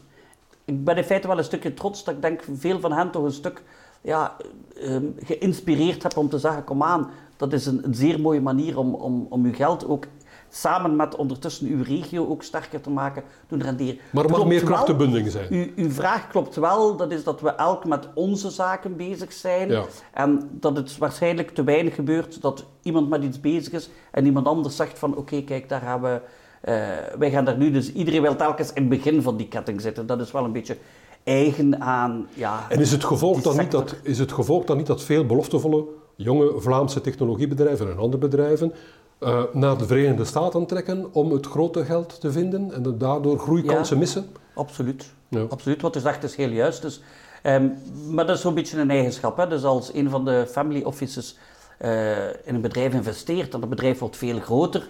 Ik 0.65 0.84
ben 0.84 0.98
in 0.98 1.03
feite 1.03 1.27
wel 1.27 1.38
een 1.38 1.44
stukje 1.44 1.74
trots 1.74 2.03
dat 2.03 2.15
ik 2.15 2.22
denk 2.22 2.44
veel 2.58 2.80
van 2.80 2.91
hen 2.91 3.12
toch 3.12 3.24
een 3.24 3.32
stuk 3.32 3.63
ja, 4.01 4.36
ehm, 4.75 5.06
geïnspireerd 5.20 6.03
heb 6.03 6.18
om 6.18 6.30
te 6.30 6.39
zeggen, 6.39 6.63
kom 6.63 6.84
aan, 6.84 7.10
dat 7.38 7.53
is 7.53 7.65
een, 7.65 7.86
een 7.86 7.96
zeer 7.96 8.20
mooie 8.20 8.41
manier 8.41 8.77
om, 8.77 8.94
om, 8.94 9.25
om 9.30 9.46
uw 9.46 9.53
geld 9.53 9.88
ook 9.88 10.06
samen 10.53 10.96
met 10.96 11.15
ondertussen 11.15 11.67
uw 11.67 11.84
regio 11.84 12.27
ook 12.27 12.43
sterker 12.43 12.81
te 12.81 12.89
maken, 12.89 13.24
doen 13.48 13.62
renderen. 13.62 14.00
Maar 14.10 14.24
er 14.24 14.29
mag 14.29 14.46
meer 14.46 14.63
krachtenbunding 14.63 15.31
zijn. 15.31 15.48
U, 15.50 15.74
uw 15.75 15.89
vraag 15.89 16.27
klopt 16.27 16.55
wel, 16.55 16.96
dat 16.96 17.12
is 17.12 17.24
dat 17.24 17.41
we 17.41 17.50
elk 17.50 17.86
met 17.86 18.08
onze 18.13 18.50
zaken 18.50 18.96
bezig 18.96 19.34
zijn. 19.34 19.70
Ja. 19.70 19.84
En 20.13 20.50
dat 20.51 20.75
het 20.75 20.98
waarschijnlijk 20.98 21.50
te 21.50 21.63
weinig 21.63 21.96
gebeurt 21.96 22.41
dat 22.41 22.65
iemand 22.81 23.10
met 23.10 23.24
iets 23.24 23.39
bezig 23.39 23.74
is 23.74 23.89
en 24.12 24.25
iemand 24.25 24.48
anders 24.48 24.75
zegt 24.75 25.00
van 25.00 25.17
oké, 25.17 25.41
kijk, 25.43 25.70
daar 25.70 25.81
gaan 25.81 26.01
we, 26.01 26.22
eh, 26.62 26.74
wij 27.17 27.31
gaan 27.31 27.46
daar 27.46 27.58
nu. 27.58 27.72
Dus 27.72 27.93
iedereen 27.93 28.22
wil 28.22 28.36
telkens 28.36 28.74
in 28.74 28.81
het 28.81 28.89
begin 28.89 29.22
van 29.22 29.38
die 29.38 29.48
ketting 29.48 29.81
zitten. 29.81 30.05
Dat 30.05 30.22
is 30.22 30.31
wel 30.31 30.43
een 30.43 30.51
beetje 30.51 30.77
eigen 31.24 31.81
aan, 31.81 32.27
ja... 32.34 32.65
En 32.70 32.79
is 32.79 32.91
het, 32.91 33.03
gevolg 33.03 33.41
dan 33.41 33.58
niet 33.58 33.72
dat, 33.72 33.96
is 34.03 34.20
het 34.20 34.31
gevolg 34.31 34.65
dan 34.65 34.77
niet 34.77 34.88
dat 34.88 35.03
veel 35.03 35.25
beloftevolle 35.25 35.86
jonge 36.15 36.53
Vlaamse 36.58 37.01
technologiebedrijven 37.01 37.91
en 37.91 37.98
andere 37.98 38.17
bedrijven 38.17 38.74
eh, 39.22 39.44
naar 39.54 39.78
de 39.78 39.86
Verenigde 39.86 40.25
Staten 40.25 40.66
trekken 40.66 41.13
om 41.13 41.32
het 41.32 41.46
grote 41.46 41.86
geld 41.86 42.20
te 42.22 42.32
vinden 42.32 42.74
en 42.74 42.98
daardoor 42.98 43.40
groeikansen 43.40 43.96
Ja. 43.96 44.01
missen? 44.01 44.25
Absoluut. 44.54 45.13
Ja. 45.28 45.46
Absoluut, 45.50 45.82
wat 45.82 45.96
u 45.96 46.00
zegt 46.00 46.24
is 46.24 46.36
heel 46.36 46.50
juist. 46.50 46.82
Dus, 46.82 47.01
ehm, 47.42 47.68
maar 48.10 48.25
dat 48.25 48.36
is 48.36 48.42
zo'n 48.42 48.54
beetje 48.54 48.80
een 48.80 48.90
eigenschap. 48.92 49.38
Hè? 49.38 49.48
Dus 49.48 49.63
als 49.63 49.94
een 49.94 50.10
van 50.10 50.25
de 50.25 50.46
family 50.50 50.82
offices 50.84 51.38
eh, 51.78 52.28
in 52.28 52.56
een 52.56 52.62
bedrijf 52.62 52.94
investeert 52.94 53.54
en 53.54 53.60
het 53.62 53.70
bedrijf 53.70 54.00
wordt 54.00 54.18
veel 54.18 54.40
groter 54.40 54.90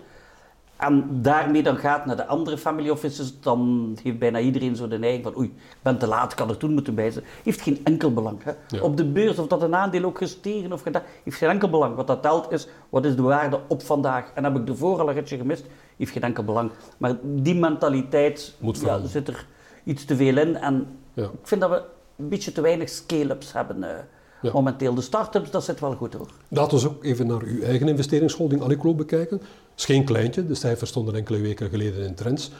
en 0.81 1.21
daarmee 1.21 1.63
dan 1.63 1.77
gaat 1.77 2.05
naar 2.05 2.15
de 2.15 2.25
andere 2.27 2.57
family 2.57 2.89
offices, 2.89 3.39
dan 3.39 3.91
heeft 4.03 4.19
bijna 4.19 4.39
iedereen 4.39 4.75
zo 4.75 4.87
de 4.87 4.97
neiging 4.97 5.23
van 5.23 5.37
oei, 5.37 5.47
ik 5.47 5.77
ben 5.81 5.97
te 5.97 6.07
laat, 6.07 6.31
ik 6.31 6.39
had 6.39 6.49
er 6.49 6.57
toen 6.57 6.73
moeten 6.73 6.95
bij 6.95 7.11
zijn. 7.11 7.25
Heeft 7.43 7.61
geen 7.61 7.79
enkel 7.83 8.13
belang. 8.13 8.43
Hè? 8.43 8.51
Ja. 8.67 8.81
Op 8.81 8.97
de 8.97 9.05
beurs, 9.05 9.39
of 9.39 9.47
dat 9.47 9.61
een 9.61 9.75
aandeel 9.75 10.03
ook 10.03 10.17
gestegen 10.17 10.71
of 10.73 10.81
gedaan, 10.81 11.01
heeft 11.23 11.37
geen 11.37 11.49
enkel 11.49 11.69
belang. 11.69 11.95
Wat 11.95 12.07
dat 12.07 12.21
telt 12.21 12.51
is, 12.51 12.67
wat 12.89 13.05
is 13.05 13.15
de 13.15 13.21
waarde 13.21 13.59
op 13.67 13.83
vandaag? 13.83 14.31
En 14.35 14.43
heb 14.43 14.55
ik 14.55 14.67
ervoor 14.67 14.99
al 14.99 15.07
een 15.07 15.13
ritje 15.13 15.37
gemist, 15.37 15.65
heeft 15.97 16.11
geen 16.11 16.23
enkel 16.23 16.43
belang. 16.43 16.71
Maar 16.97 17.15
die 17.23 17.55
mentaliteit 17.55 18.55
ja, 18.83 19.05
zit 19.05 19.27
er 19.27 19.45
iets 19.83 20.05
te 20.05 20.15
veel 20.15 20.37
in. 20.37 20.55
En 20.55 20.87
Ja. 21.13 21.23
ik 21.23 21.29
vind 21.47 21.61
dat 21.61 21.69
we 21.69 21.81
een 22.17 22.29
beetje 22.29 22.51
te 22.51 22.61
weinig 22.61 22.89
scale-ups 22.89 23.53
hebben 23.53 23.83
eh, 23.83 24.03
Ja. 24.41 24.51
momenteel. 24.53 24.93
De 24.93 25.01
start-ups, 25.01 25.51
dat 25.51 25.63
zit 25.63 25.79
wel 25.79 25.95
goed 25.95 26.13
hoor. 26.13 26.29
Laten 26.47 26.79
we 26.79 26.87
ook 26.87 27.03
even 27.03 27.27
naar 27.27 27.41
uw 27.41 27.61
eigen 27.61 27.87
investeringsholding 27.87 28.61
Aliclo 28.61 28.93
bekijken. 28.93 29.37
Het 29.37 29.79
is 29.79 29.85
geen 29.85 30.03
kleintje, 30.03 30.45
de 30.45 30.55
cijfers 30.55 30.89
stonden 30.89 31.15
enkele 31.15 31.39
weken 31.39 31.69
geleden 31.69 32.05
in 32.05 32.15
Trends. 32.15 32.51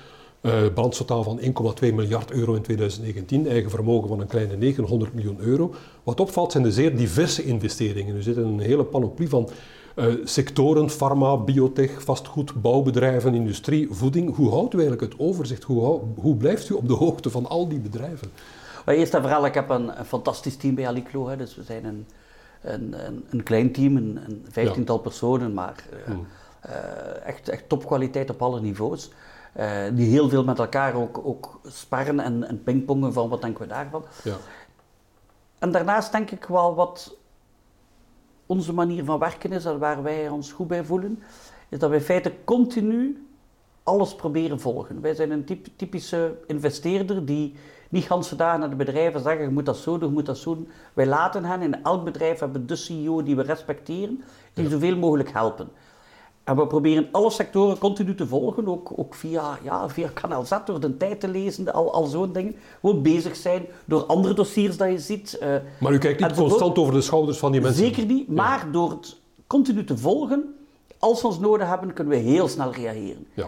Eh 0.42 0.54
balans 0.74 1.04
van 1.08 1.40
1,2 1.40 1.94
miljard 1.94 2.32
euro 2.32 2.54
in 2.54 2.62
2019, 2.62 3.48
eigen 3.48 3.70
vermogen 3.70 4.08
van 4.08 4.20
een 4.20 4.28
kleine 4.28 4.56
900 4.58 5.14
miljoen 5.14 5.40
euro. 5.40 5.74
Wat 6.04 6.20
opvalt 6.20 6.52
zijn 6.52 6.64
de 6.64 6.72
zeer 6.72 6.98
diverse 6.98 7.44
investeringen. 7.44 8.16
Er 8.16 8.24
zit 8.24 8.38
een 8.38 8.60
hele 8.60 8.84
panoplie 8.84 9.30
van 9.30 9.50
eh, 9.96 10.06
sectoren, 10.24 10.90
pharma, 10.90 11.38
biotech, 11.38 12.04
vastgoed, 12.04 12.62
bouwbedrijven, 12.62 13.34
industrie, 13.34 13.88
voeding. 13.92 14.36
Hoe 14.36 14.50
houdt 14.50 14.74
u 14.74 14.78
eigenlijk 14.80 15.12
het 15.12 15.22
overzicht? 15.22 15.64
Hoe, 15.64 16.00
hoe 16.16 16.36
blijft 16.36 16.70
u 16.70 16.74
op 16.74 16.88
de 16.88 16.94
hoogte 16.94 17.30
van 17.30 17.50
al 17.50 17.68
die 17.68 17.80
bedrijven? 17.80 18.32
Maar 18.86 18.96
eerst 18.96 19.14
en 19.14 19.22
vooral, 19.22 19.46
ik 19.46 19.54
heb 19.54 19.70
een, 19.70 20.00
een 20.00 20.06
fantastisch 20.06 20.58
team 20.58 20.76
bij 20.76 20.88
Aliclo. 20.88 21.28
Hè. 21.28 21.38
Dus 21.38 21.56
we 21.56 21.64
zijn 21.64 21.86
een, 21.86 22.08
een, 22.62 23.06
een, 23.06 23.26
een 23.30 23.44
klein 23.44 23.72
team, 23.72 23.96
een, 23.98 24.20
een 24.28 24.46
vijftiental 24.50 24.98
personen, 25.00 25.54
maar 25.54 25.84
eh, 25.92 26.14
Hmm. 26.14 26.28
eh, 26.62 27.26
echt, 27.26 27.50
echt 27.50 27.70
topkwaliteit 27.70 28.30
op 28.30 28.42
alle 28.42 28.62
niveaus. 28.62 29.12
Eh, 29.54 29.82
die 29.94 30.10
heel 30.10 30.30
veel 30.30 30.44
met 30.44 30.60
elkaar 30.60 30.94
ook, 30.94 31.22
ook 31.24 31.60
sparren 31.68 32.20
en, 32.20 32.48
en 32.48 32.64
pingpongen 32.64 33.14
van 33.14 33.30
wat 33.30 33.42
denken 33.42 33.62
we 33.62 33.68
daarvan. 33.68 34.06
Ja. 34.24 34.36
En 35.60 35.72
daarnaast 35.72 36.12
denk 36.12 36.32
ik 36.32 36.46
wel 36.46 36.76
wat 36.76 37.16
onze 38.46 38.74
manier 38.74 39.04
van 39.06 39.20
werken 39.20 39.52
is 39.52 39.66
en 39.66 39.80
waar 39.80 40.04
wij 40.04 40.30
ons 40.30 40.52
goed 40.52 40.68
bij 40.68 40.84
voelen, 40.84 41.24
is 41.70 41.80
dat 41.80 41.90
wij 41.90 41.98
in 42.00 42.06
feite 42.06 42.34
continu 42.44 43.28
alles 43.84 44.16
proberen 44.16 44.60
volgen. 44.60 45.02
Wij 45.02 45.14
zijn 45.14 45.32
een 45.32 45.46
typ- 45.46 45.68
typische 45.76 46.38
investeerder 46.48 47.26
die 47.26 47.56
niet 47.92 48.06
ganse 48.06 48.36
dagen 48.36 48.60
naar 48.60 48.70
de 48.70 48.76
bedrijven 48.76 49.22
zeggen, 49.22 49.44
je 49.44 49.50
moet 49.50 49.66
dat 49.66 49.78
zo 49.78 49.98
doen, 49.98 50.08
je 50.10 50.14
moet 50.16 50.26
dat 50.26 50.38
zo 50.38 50.56
doen. 50.56 50.68
Wij 50.94 51.06
laten 51.08 51.46
hen 51.46 51.62
in 51.62 51.84
elk 51.84 52.04
bedrijf 52.04 52.40
hebben 52.40 52.68
de 52.68 52.76
CEO 52.76 53.24
die 53.24 53.36
we 53.36 53.42
respecteren, 53.42 54.24
die 54.54 54.70
zoveel 54.70 54.98
mogelijk 54.98 55.32
helpen. 55.34 55.70
En 56.44 56.56
we 56.56 56.68
proberen 56.68 57.08
alle 57.12 57.30
sectoren 57.30 57.78
continu 57.78 58.16
te 58.16 58.28
volgen, 58.28 58.68
ook, 58.68 58.92
ook 58.96 59.16
via, 59.16 59.58
ja, 59.64 59.90
via 59.90 60.10
Kanaal 60.14 60.46
Z, 60.46 60.52
door 60.66 60.80
de 60.80 60.98
tijd 60.98 61.20
te 61.20 61.28
lezen, 61.28 61.74
al, 61.74 61.94
al 61.94 62.06
zo'n 62.06 62.32
dingen. 62.34 62.56
Gewoon 62.82 63.02
bezig 63.02 63.36
zijn 63.36 63.66
door 63.86 64.04
andere 64.06 64.34
dossiers 64.34 64.78
dat 64.78 64.90
je 64.92 65.00
ziet. 65.00 65.38
eh, 65.38 65.56
Maar 65.80 65.94
u 65.94 65.98
kijkt 65.98 66.20
niet 66.20 66.34
constant 66.34 66.78
over 66.78 66.94
de 66.94 67.02
schouders 67.02 67.38
van 67.38 67.52
die 67.52 67.62
mensen? 67.62 67.84
Zeker 67.86 68.06
niet, 68.06 68.28
maar 68.28 68.68
door 68.72 68.90
het 68.90 69.18
continu 69.48 69.84
te 69.84 69.98
volgen, 69.98 70.56
als 71.00 71.22
we 71.22 71.28
ons 71.28 71.40
nodig 71.40 71.68
hebben, 71.68 71.94
kunnen 71.94 72.14
we 72.14 72.20
heel 72.20 72.48
snel 72.48 72.72
reageren. 72.74 73.26
Ja. 73.34 73.48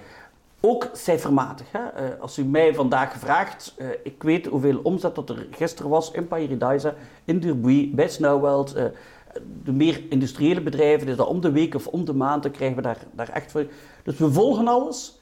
Ook 0.66 0.90
cijfermatig. 0.94 1.72
Hè? 1.72 1.88
Eh, 1.88 2.22
als 2.22 2.38
u 2.38 2.46
mij 2.46 2.74
vandaag 2.74 3.14
vraagt, 3.14 3.74
eh, 3.78 3.88
ik 4.04 4.24
weet 4.24 4.46
hoeveel 4.46 4.80
omzet 4.84 5.16
dat 5.16 5.30
er 5.30 5.48
gisteren 5.52 5.92
was 5.92 6.12
in 6.12 6.28
Paradise, 6.28 6.94
in 7.26 7.40
Durbuy, 7.40 7.92
bij 7.94 8.10
Snowworld, 8.10 8.74
eh, 8.74 8.86
de 9.64 9.72
meer 9.72 10.02
industriële 10.10 10.62
bedrijven, 10.62 11.08
is 11.08 11.16
dat 11.16 11.28
om 11.28 11.42
de 11.42 11.52
week 11.52 11.76
of 11.76 11.88
om 11.88 12.06
de 12.06 12.14
maand, 12.14 12.44
dan 12.44 12.52
krijgen 12.52 12.76
we 12.76 12.82
daar, 12.82 12.98
daar 13.12 13.30
echt 13.30 13.52
voor. 13.52 13.66
Dus 14.04 14.18
we 14.18 14.32
volgen 14.32 14.68
alles, 14.68 15.20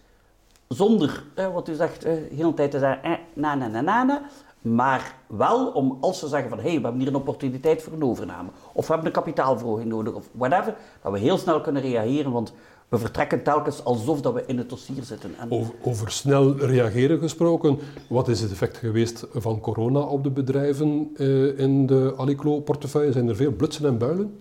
zonder, 0.68 1.24
wat 1.54 1.70
u 1.70 1.74
zegt, 1.74 2.02
de 2.02 2.54
tijd 2.56 2.72
te 2.72 2.80
zeggen, 2.80 3.04
eh, 3.04 3.12
na, 3.34 3.56
na, 3.56 3.68
na, 3.68 3.82
na, 3.82 4.04
na. 4.04 4.22
Maar 4.62 5.16
wel 5.28 5.68
om, 5.68 5.98
als 6.02 6.20
ze 6.20 6.28
zeggen 6.28 6.50
van, 6.50 6.58
hé, 6.58 6.70
hey, 6.70 6.78
we 6.78 6.82
hebben 6.84 7.00
hier 7.00 7.10
een 7.10 7.16
opportuniteit 7.16 7.84
voor 7.84 7.94
een 7.94 8.04
overname. 8.04 8.50
Of 8.74 8.88
we 8.88 8.94
hebben 8.94 9.06
een 9.06 9.22
kapitaalverhoging 9.22 9.90
nodig, 9.90 10.14
of 10.14 10.30
whatever. 10.32 10.76
Dat 11.02 11.12
we 11.12 11.20
heel 11.20 11.38
snel 11.38 11.62
kunnen 11.62 11.82
reageren, 11.82 12.32
want 12.32 12.54
we 12.92 12.98
vertrekken 12.98 13.44
telkens 13.44 13.84
alsof 13.84 14.22
dat 14.22 14.34
we 14.34 14.44
in 14.46 14.58
het 14.58 14.70
dossier 14.70 15.04
zitten. 15.04 15.36
En 15.40 15.52
Over, 15.52 15.74
over 15.82 16.12
snel 16.12 16.58
reageren 16.58 17.20
gesproken, 17.20 17.80
wat 18.10 18.28
is 18.28 18.42
het 18.42 18.52
effect 18.52 18.78
geweest 18.78 19.26
van 19.34 19.60
corona 19.60 20.00
op 20.00 20.24
de 20.24 20.30
bedrijven 20.30 21.10
eh, 21.16 21.60
in 21.60 21.86
de 21.86 22.14
Aliclo-portefeuille? 22.18 23.12
Zijn 23.12 23.30
er 23.30 23.36
veel 23.36 23.52
blutsen 23.52 23.86
en 23.86 23.98
builen? 23.98 24.40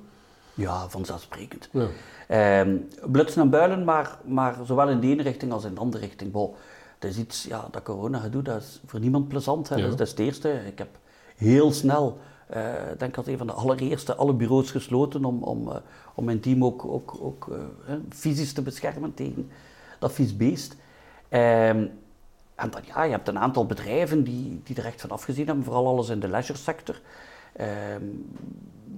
ja, 0.54 0.88
vanzelfsprekend. 0.88 1.69
Ja. 1.73 1.87
Ehm, 2.28 2.76
blutsen 3.07 3.42
en 3.42 3.50
builen, 3.50 3.85
maar, 3.85 4.19
maar 4.25 4.57
zowel 4.64 4.88
in 4.88 5.00
de 5.00 5.07
ene 5.07 5.23
richting 5.23 5.52
als 5.52 5.64
in 5.64 5.75
de 5.75 5.80
andere 5.80 6.04
richting. 6.04 6.33
Bon, 6.33 6.54
dat 6.99 7.11
is 7.11 7.19
iets, 7.19 7.45
ja, 7.45 7.69
dat 7.71 7.83
corona 7.83 8.19
gedoe, 8.19 8.42
dat 8.42 8.61
is 8.61 8.80
voor 8.87 9.00
niemand 9.00 9.28
plezant. 9.28 9.69
Hè. 9.69 9.76
Ja. 9.76 9.88
Dat 9.88 10.00
is 10.00 10.11
het 10.11 10.19
eerste. 10.19 10.62
Ik 10.66 10.78
heb 10.78 10.88
heel 11.37 11.73
snel, 11.73 12.19
eh, 12.50 12.90
ik 12.92 12.99
denk 12.99 13.16
als 13.16 13.26
een 13.26 13.38
van 13.38 13.47
de 13.47 13.52
allereerste, 13.52 14.14
alle 14.14 14.33
bureaus 14.33 14.71
gesloten 14.71 15.25
om, 15.25 15.42
om, 15.42 15.69
eh, 15.69 15.76
om 16.14 16.25
mijn 16.25 16.40
team 16.40 16.64
ook, 16.64 16.85
ook, 16.85 17.16
ook 17.21 17.49
eh, 17.87 17.95
fysisch 18.09 18.52
te 18.52 18.62
beschermen 18.62 19.14
tegen 19.14 19.50
dat 19.99 20.12
vies 20.12 20.37
beest. 20.37 20.76
Ehm, 21.28 21.87
en 22.54 22.71
dan, 22.71 22.80
ja, 22.87 23.02
je 23.02 23.11
hebt 23.11 23.28
een 23.28 23.38
aantal 23.38 23.66
bedrijven 23.66 24.25
die, 24.25 24.61
die 24.64 24.76
er 24.76 24.85
echt 24.85 25.00
van 25.00 25.11
afgezien 25.11 25.47
hebben, 25.47 25.64
vooral 25.64 25.87
alles 25.87 26.09
in 26.09 26.21
de 26.21 26.28
leisure 26.28 26.59
sector. 26.59 27.00
Ehm, 27.52 28.04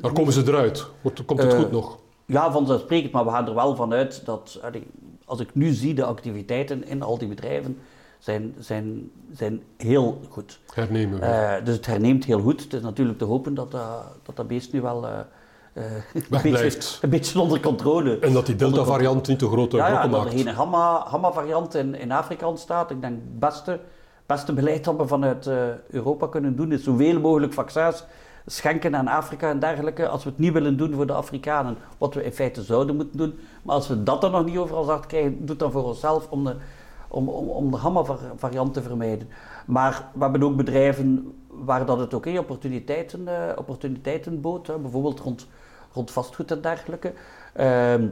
Maar 0.01 0.13
komen 0.13 0.33
ze 0.33 0.43
eruit? 0.47 0.87
Wordt, 1.01 1.25
komt 1.25 1.43
het 1.43 1.55
goed 1.55 1.71
nog? 1.71 1.99
ja, 2.27 2.53
vanzelfsprekend, 2.53 3.13
maar 3.13 3.25
we 3.25 3.31
gaan 3.31 3.49
er 3.49 3.55
wel 3.55 3.77
vanuit 3.77 4.25
dat, 4.25 4.59
allee, 4.63 4.87
als 5.25 5.41
ik 5.41 5.55
nu 5.55 5.73
zie, 5.73 5.95
de 5.95 6.05
activiteiten 6.05 6.85
in 6.85 7.03
al 7.03 7.19
die 7.19 7.29
bedrijven 7.29 7.79
zijn, 8.23 8.55
zijn, 8.59 9.11
zijn 9.33 9.63
heel 9.77 10.21
goed. 10.29 10.61
Hernemen. 10.75 11.23
Eh, 11.23 11.65
dus 11.65 11.77
het 11.77 11.87
herneemt 11.87 12.25
heel 12.25 12.41
goed. 12.41 12.63
Het 12.63 12.73
is 12.73 12.83
natuurlijk 12.83 13.19
te 13.19 13.25
hopen 13.25 13.55
dat 13.55 13.71
dat, 13.71 14.05
dat, 14.23 14.37
dat 14.37 14.47
beest 14.47 14.73
nu 14.73 14.81
wel 14.81 15.07
eh, 15.07 15.19
eh, 15.73 15.85
een, 16.15 16.53
beetje, 16.53 16.99
een 17.01 17.11
beetje 17.11 17.41
onder 17.41 17.61
controle 17.61 18.19
en 18.19 18.33
dat 18.33 18.47
die 18.47 18.57
Delta-variant 18.57 19.29
niet 19.29 19.39
te 19.39 19.49
grote 19.49 19.77
ja, 19.77 19.89
ja, 19.89 19.93
brokken 19.93 20.11
dat 20.11 20.21
er 20.21 20.35
maakt. 20.35 20.43
geen 20.43 20.55
Gamma- 20.55 21.05
Gamma-variant 21.09 21.75
in, 21.75 21.95
in 21.95 22.13
Afrika 22.13 22.47
ontstaat. 22.49 22.91
Ik 22.91 23.01
denk 23.01 23.15
het 23.15 23.39
beste, 23.39 23.81
beste 24.27 24.53
beleid 24.53 24.85
dat 24.85 24.97
we 24.97 25.07
vanuit 25.07 25.47
eh, 25.47 25.57
Europa 25.91 26.27
kunnen 26.27 26.57
doen 26.57 26.73
is 26.73 26.85
zoveel 26.85 27.21
mogelijk 27.21 27.53
vaccins 27.53 28.05
schenken 28.47 28.97
aan 28.97 29.09
Afrika 29.09 29.51
en 29.51 29.59
dergelijke. 29.59 30.09
Als 30.09 30.25
we 30.25 30.31
het 30.31 30.39
niet 30.39 30.53
willen 30.53 30.77
doen 30.77 30.95
voor 30.95 31.07
de 31.07 31.13
Afrikanen, 31.13 31.77
wat 31.99 32.15
we 32.15 32.25
in 32.25 32.33
feite 32.33 32.63
zouden 32.63 32.97
moeten 32.97 33.19
doen. 33.19 33.39
Maar 33.63 33.75
als 33.75 33.89
we 33.89 34.03
dat 34.03 34.21
dan 34.21 34.31
nog 34.31 34.45
niet 34.45 34.57
overal 34.57 34.87
hard 34.89 35.07
krijgen, 35.07 35.39
doe 35.39 35.49
het 35.49 35.59
dan 35.59 35.71
voor 35.71 35.85
onszelf 35.85 36.27
om 36.31 36.45
de, 36.45 36.57
om, 37.13 37.29
om, 37.29 37.49
om 37.49 37.71
de 37.71 37.77
Gamma-variant 37.77 38.75
te 38.75 38.83
vermijden. 38.83 39.29
Maar 39.67 40.09
we 40.15 40.23
hebben 40.23 40.43
ook 40.43 40.57
bedrijven 40.57 41.35
waar 41.49 41.87
dat 41.87 41.99
het 41.99 42.15
oké 42.15 42.39
opportuniteiten, 42.39 43.29
eh, 43.29 43.57
opportuniteiten 43.57 44.41
bood. 44.41 44.67
Hè, 44.67 44.79
bijvoorbeeld 44.79 45.21
rond, 45.21 45.47
rond 45.93 46.11
vastgoed 46.11 46.51
en 46.51 46.61
dergelijke. 46.61 47.13
Ehm, 47.55 48.09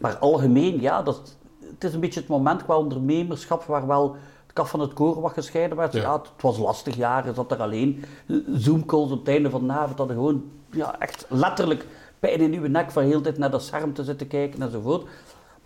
maar 0.00 0.16
algemeen, 0.16 0.80
ja, 0.80 1.02
dat, 1.02 1.36
het 1.74 1.84
is 1.84 1.94
een 1.94 2.00
beetje 2.00 2.20
het 2.20 2.28
moment 2.28 2.64
qua 2.64 2.76
ondernemerschap 2.76 3.64
waar 3.64 3.86
wel 3.86 4.16
het 4.42 4.52
kaf 4.52 4.70
van 4.70 4.80
het 4.80 4.92
koren 4.92 5.22
wat 5.22 5.32
gescheiden 5.32 5.76
werd. 5.76 5.92
Ja. 5.92 6.00
Ja. 6.00 6.12
het 6.12 6.42
was 6.42 6.58
lastig 6.58 6.96
jaren, 6.96 7.34
zat 7.34 7.52
er 7.52 7.62
alleen 7.62 8.04
Zoom-calls 8.52 9.10
op 9.10 9.18
het 9.18 9.28
einde 9.28 9.50
van 9.50 9.66
de 9.66 9.72
avond, 9.72 9.96
dat 9.96 10.08
je 10.08 10.14
gewoon 10.14 10.44
ja, 10.70 10.98
echt 10.98 11.26
letterlijk 11.28 11.86
pijn 12.18 12.40
in 12.40 12.52
uw 12.52 12.68
nek 12.68 12.90
van 12.90 13.02
heel 13.02 13.20
tijd 13.20 13.38
naar 13.38 13.50
dat 13.50 13.62
scherm 13.62 13.92
te 13.92 14.04
zitten 14.04 14.26
kijken 14.26 14.62
enzovoort. 14.62 15.08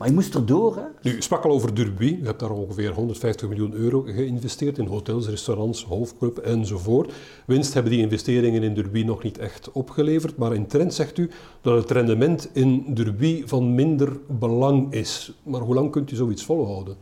Maar 0.01 0.09
je 0.09 0.15
moest 0.15 0.35
erdoor. 0.35 0.77
Hè? 0.77 0.83
Nu, 1.03 1.15
je 1.15 1.23
sprak 1.23 1.45
al 1.45 1.51
over 1.51 1.75
Derby. 1.75 2.17
Je 2.21 2.25
hebt 2.27 2.41
daar 2.41 2.51
ongeveer 2.51 2.93
150 2.93 3.49
miljoen 3.49 3.73
euro 3.73 4.03
geïnvesteerd 4.03 4.79
in 4.79 4.87
hotels, 4.87 5.29
restaurants, 5.29 5.85
hoofdclub 5.85 6.39
enzovoort. 6.39 7.13
Winst 7.45 7.75
hebben 7.75 7.93
die 7.93 8.01
investeringen 8.01 8.63
in 8.63 8.75
Derby 8.75 9.03
nog 9.03 9.23
niet 9.23 9.39
echt 9.39 9.73
opgeleverd. 9.73 10.37
Maar 10.37 10.55
in 10.55 10.67
trend 10.67 10.95
zegt 10.95 11.19
u 11.19 11.31
dat 11.61 11.77
het 11.83 11.91
rendement 11.91 12.49
in 12.53 12.95
Derby 12.95 13.47
van 13.47 13.75
minder 13.75 14.19
belang 14.27 14.93
is. 14.93 15.33
Maar 15.43 15.61
hoe 15.61 15.75
lang 15.75 15.91
kunt 15.91 16.11
u 16.11 16.17
zoiets 16.17 16.45
volhouden? 16.45 16.97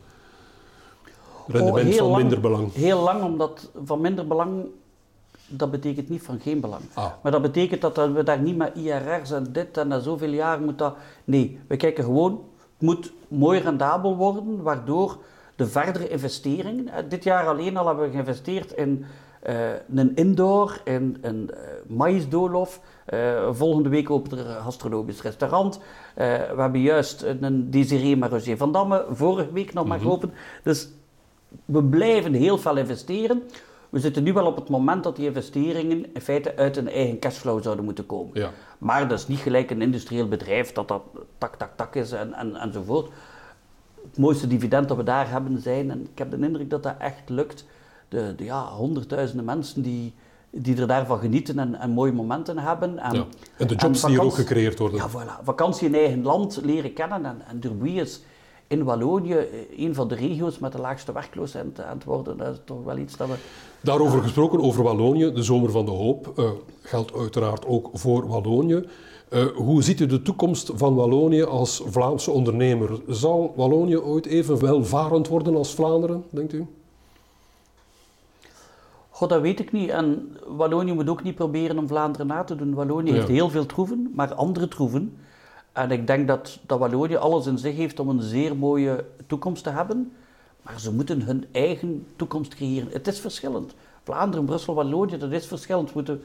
Rendement 1.47 1.87
Oh, 1.87 1.93
van 1.93 2.07
lang. 2.07 2.21
minder 2.21 2.39
belang. 2.39 2.73
Heel 2.73 2.99
lang, 3.01 3.23
omdat 3.23 3.71
van 3.85 4.01
minder 4.01 4.27
belang, 4.27 4.65
dat 5.47 5.71
betekent 5.71 6.09
niet 6.09 6.21
van 6.21 6.39
geen 6.39 6.59
belang. 6.59 6.81
Ah. 6.93 7.11
Maar 7.23 7.31
dat 7.31 7.41
betekent 7.41 7.81
dat 7.81 7.95
we 8.13 8.23
daar 8.23 8.41
niet 8.41 8.57
met 8.57 8.75
IRR's 8.75 9.31
en 9.31 9.47
dit 9.51 9.77
en 9.77 9.87
na 9.87 9.99
zoveel 9.99 10.31
jaar 10.31 10.61
moet 10.61 10.77
dat... 10.77 10.95
Nee, 11.25 11.59
we 11.67 11.77
kijken 11.77 12.03
gewoon, 12.03 12.41
het 12.79 12.87
moet 12.87 13.13
mooi 13.27 13.59
rendabel 13.59 14.15
worden, 14.15 14.61
waardoor 14.61 15.17
de 15.55 15.67
verdere 15.67 16.09
investeringen... 16.09 16.87
eh, 16.89 17.03
Dit 17.09 17.23
jaar 17.23 17.47
alleen 17.47 17.77
al 17.77 17.87
hebben 17.87 18.05
we 18.05 18.11
geïnvesteerd 18.11 18.71
in 18.73 19.05
eh, 19.41 19.55
een 19.95 20.15
indoor, 20.15 20.81
in 20.83 21.17
een 21.21 21.49
eh 21.51 21.57
maïsdoolhof. 21.87 22.79
Volgende 23.51 23.89
week 23.89 24.09
opent 24.09 24.31
er 24.31 24.47
een 24.47 24.61
gastronomisch 24.61 25.21
restaurant. 25.21 25.79
We 26.15 26.55
hebben 26.57 26.81
juist 26.81 27.21
een 27.21 27.71
Desiree 27.71 28.17
Maroger 28.17 28.57
van 28.57 28.71
Damme 28.71 29.05
vorige 29.11 29.51
week 29.51 29.73
nog 29.73 29.85
maar 29.85 29.99
geopend. 29.99 30.33
Dus 30.63 30.89
we 31.65 31.83
blijven 31.83 32.33
heel 32.33 32.57
veel 32.57 32.77
investeren. 32.77 33.43
We 33.89 33.99
zitten 33.99 34.23
nu 34.23 34.33
wel 34.33 34.45
op 34.45 34.55
het 34.55 34.69
moment 34.69 35.03
dat 35.03 35.15
die 35.15 35.25
investeringen 35.25 36.13
in 36.13 36.21
feite 36.21 36.55
uit 36.55 36.77
een 36.77 36.89
eigen 36.89 37.19
cashflow 37.19 37.63
zouden 37.63 37.85
moeten 37.85 38.05
komen. 38.05 38.31
Ja. 38.33 38.51
Maar 38.77 39.07
dat 39.07 39.19
is 39.19 39.27
niet 39.27 39.39
gelijk 39.39 39.71
een 39.71 39.81
industrieel 39.81 40.27
bedrijf 40.27 40.71
dat 40.71 40.87
dat 40.87 41.01
tak, 41.37 41.55
tak, 41.55 41.71
tak 41.75 41.95
is 41.95 42.11
en, 42.11 42.33
en, 42.33 42.55
enzovoort. 42.55 43.09
Het 44.03 44.17
mooiste 44.17 44.47
dividend 44.47 44.87
dat 44.87 44.97
we 44.97 45.03
daar 45.03 45.29
hebben 45.29 45.61
zijn, 45.61 45.91
en 45.91 46.07
ik 46.11 46.17
heb 46.17 46.31
de 46.31 46.37
indruk 46.37 46.69
dat 46.69 46.83
dat 46.83 46.95
echt 46.99 47.29
lukt, 47.29 47.65
de, 48.09 48.33
de 48.35 48.43
ja, 48.43 48.67
honderdduizenden 48.67 49.45
mensen 49.45 49.81
die, 49.81 50.13
die 50.49 50.81
er 50.81 50.87
daarvan 50.87 51.19
genieten 51.19 51.59
en, 51.59 51.75
en 51.75 51.89
mooie 51.89 52.11
momenten 52.11 52.57
hebben. 52.57 52.99
En, 52.99 53.13
Ja. 53.13 53.25
En 53.57 53.67
de 53.67 53.75
jobs 53.75 54.01
die 54.01 54.09
hier 54.09 54.21
ook 54.21 54.33
gecreëerd 54.33 54.79
worden. 54.79 54.99
ja, 54.99 55.09
voilà. 55.09 55.43
Vakantie 55.43 55.87
in 55.87 55.95
eigen 55.95 56.23
land 56.23 56.59
leren 56.63 56.93
kennen. 56.93 57.25
En, 57.25 57.41
en 57.47 57.59
Derby 57.59 57.89
is 57.89 58.21
in 58.69 58.83
Wallonië 58.83 59.33
eh, 59.33 59.45
een 59.85 59.95
van 59.95 60.07
de 60.07 60.15
regio's 60.15 60.59
met 60.59 60.71
de 60.71 60.79
laagste 60.79 61.11
werkloosheid 61.11 61.81
aan 61.81 61.95
het 61.95 62.03
worden. 62.03 62.37
Dat 62.37 62.47
is 62.47 62.59
toch 62.65 62.83
wel 62.83 62.97
iets 62.97 63.17
dat 63.17 63.27
we... 63.27 63.33
Daarover 63.81 64.21
gesproken, 64.21 64.61
over 64.61 64.83
Wallonië, 64.83 65.31
de 65.33 65.43
zomer 65.43 65.71
van 65.71 65.85
de 65.85 65.91
hoop, 65.91 66.31
eh, 66.37 66.49
geldt 66.81 67.13
uiteraard 67.13 67.65
ook 67.65 67.89
voor 67.93 68.27
Wallonië. 68.27 68.83
Eh, 69.29 69.45
hoe 69.45 69.83
ziet 69.83 69.99
u 69.99 70.05
de 70.05 70.21
toekomst 70.21 70.71
van 70.75 70.95
Wallonië 70.95 71.43
als 71.43 71.83
Vlaamse 71.85 72.31
ondernemer? 72.31 73.01
Zal 73.07 73.53
Wallonië 73.55 73.97
ooit 73.97 74.25
even 74.25 74.59
welvarend 74.59 75.27
worden 75.27 75.55
als 75.55 75.73
Vlaanderen, 75.73 76.23
denkt 76.29 76.53
u? 76.53 76.65
God, 79.09 79.29
dat 79.29 79.41
weet 79.41 79.59
ik 79.59 79.71
niet. 79.71 79.89
En 79.89 80.37
Wallonië 80.47 80.93
moet 80.93 81.09
ook 81.09 81.23
niet 81.23 81.35
proberen 81.35 81.77
om 81.77 81.87
Vlaanderen 81.87 82.27
na 82.27 82.43
te 82.43 82.55
doen. 82.55 82.73
Wallonië 82.73 83.09
Ja. 83.09 83.15
heeft 83.15 83.27
heel 83.27 83.49
veel 83.49 83.65
troeven, 83.65 84.11
maar 84.15 84.33
andere 84.33 84.67
troeven. 84.67 85.17
En 85.79 85.91
ik 85.91 86.07
denk 86.07 86.27
dat, 86.27 86.59
dat 86.65 86.79
Wallonië 86.79 87.15
alles 87.15 87.45
in 87.45 87.57
zich 87.57 87.75
heeft 87.75 87.99
om 87.99 88.09
een 88.09 88.21
zeer 88.21 88.55
mooie 88.55 89.05
toekomst 89.27 89.63
te 89.63 89.69
hebben. 89.69 90.11
Maar 90.61 90.79
ze 90.79 90.93
moeten 90.93 91.21
hun 91.21 91.45
eigen 91.51 92.07
toekomst 92.15 92.55
creëren. 92.55 92.89
Het 92.91 93.07
is 93.07 93.19
verschillend. 93.19 93.73
Vlaanderen, 94.03 94.45
Brussel, 94.45 94.73
Wallonië, 94.73 95.17
dat 95.17 95.31
is 95.31 95.47
verschillend. 95.47 95.87
We 95.87 95.93
moeten 95.93 96.21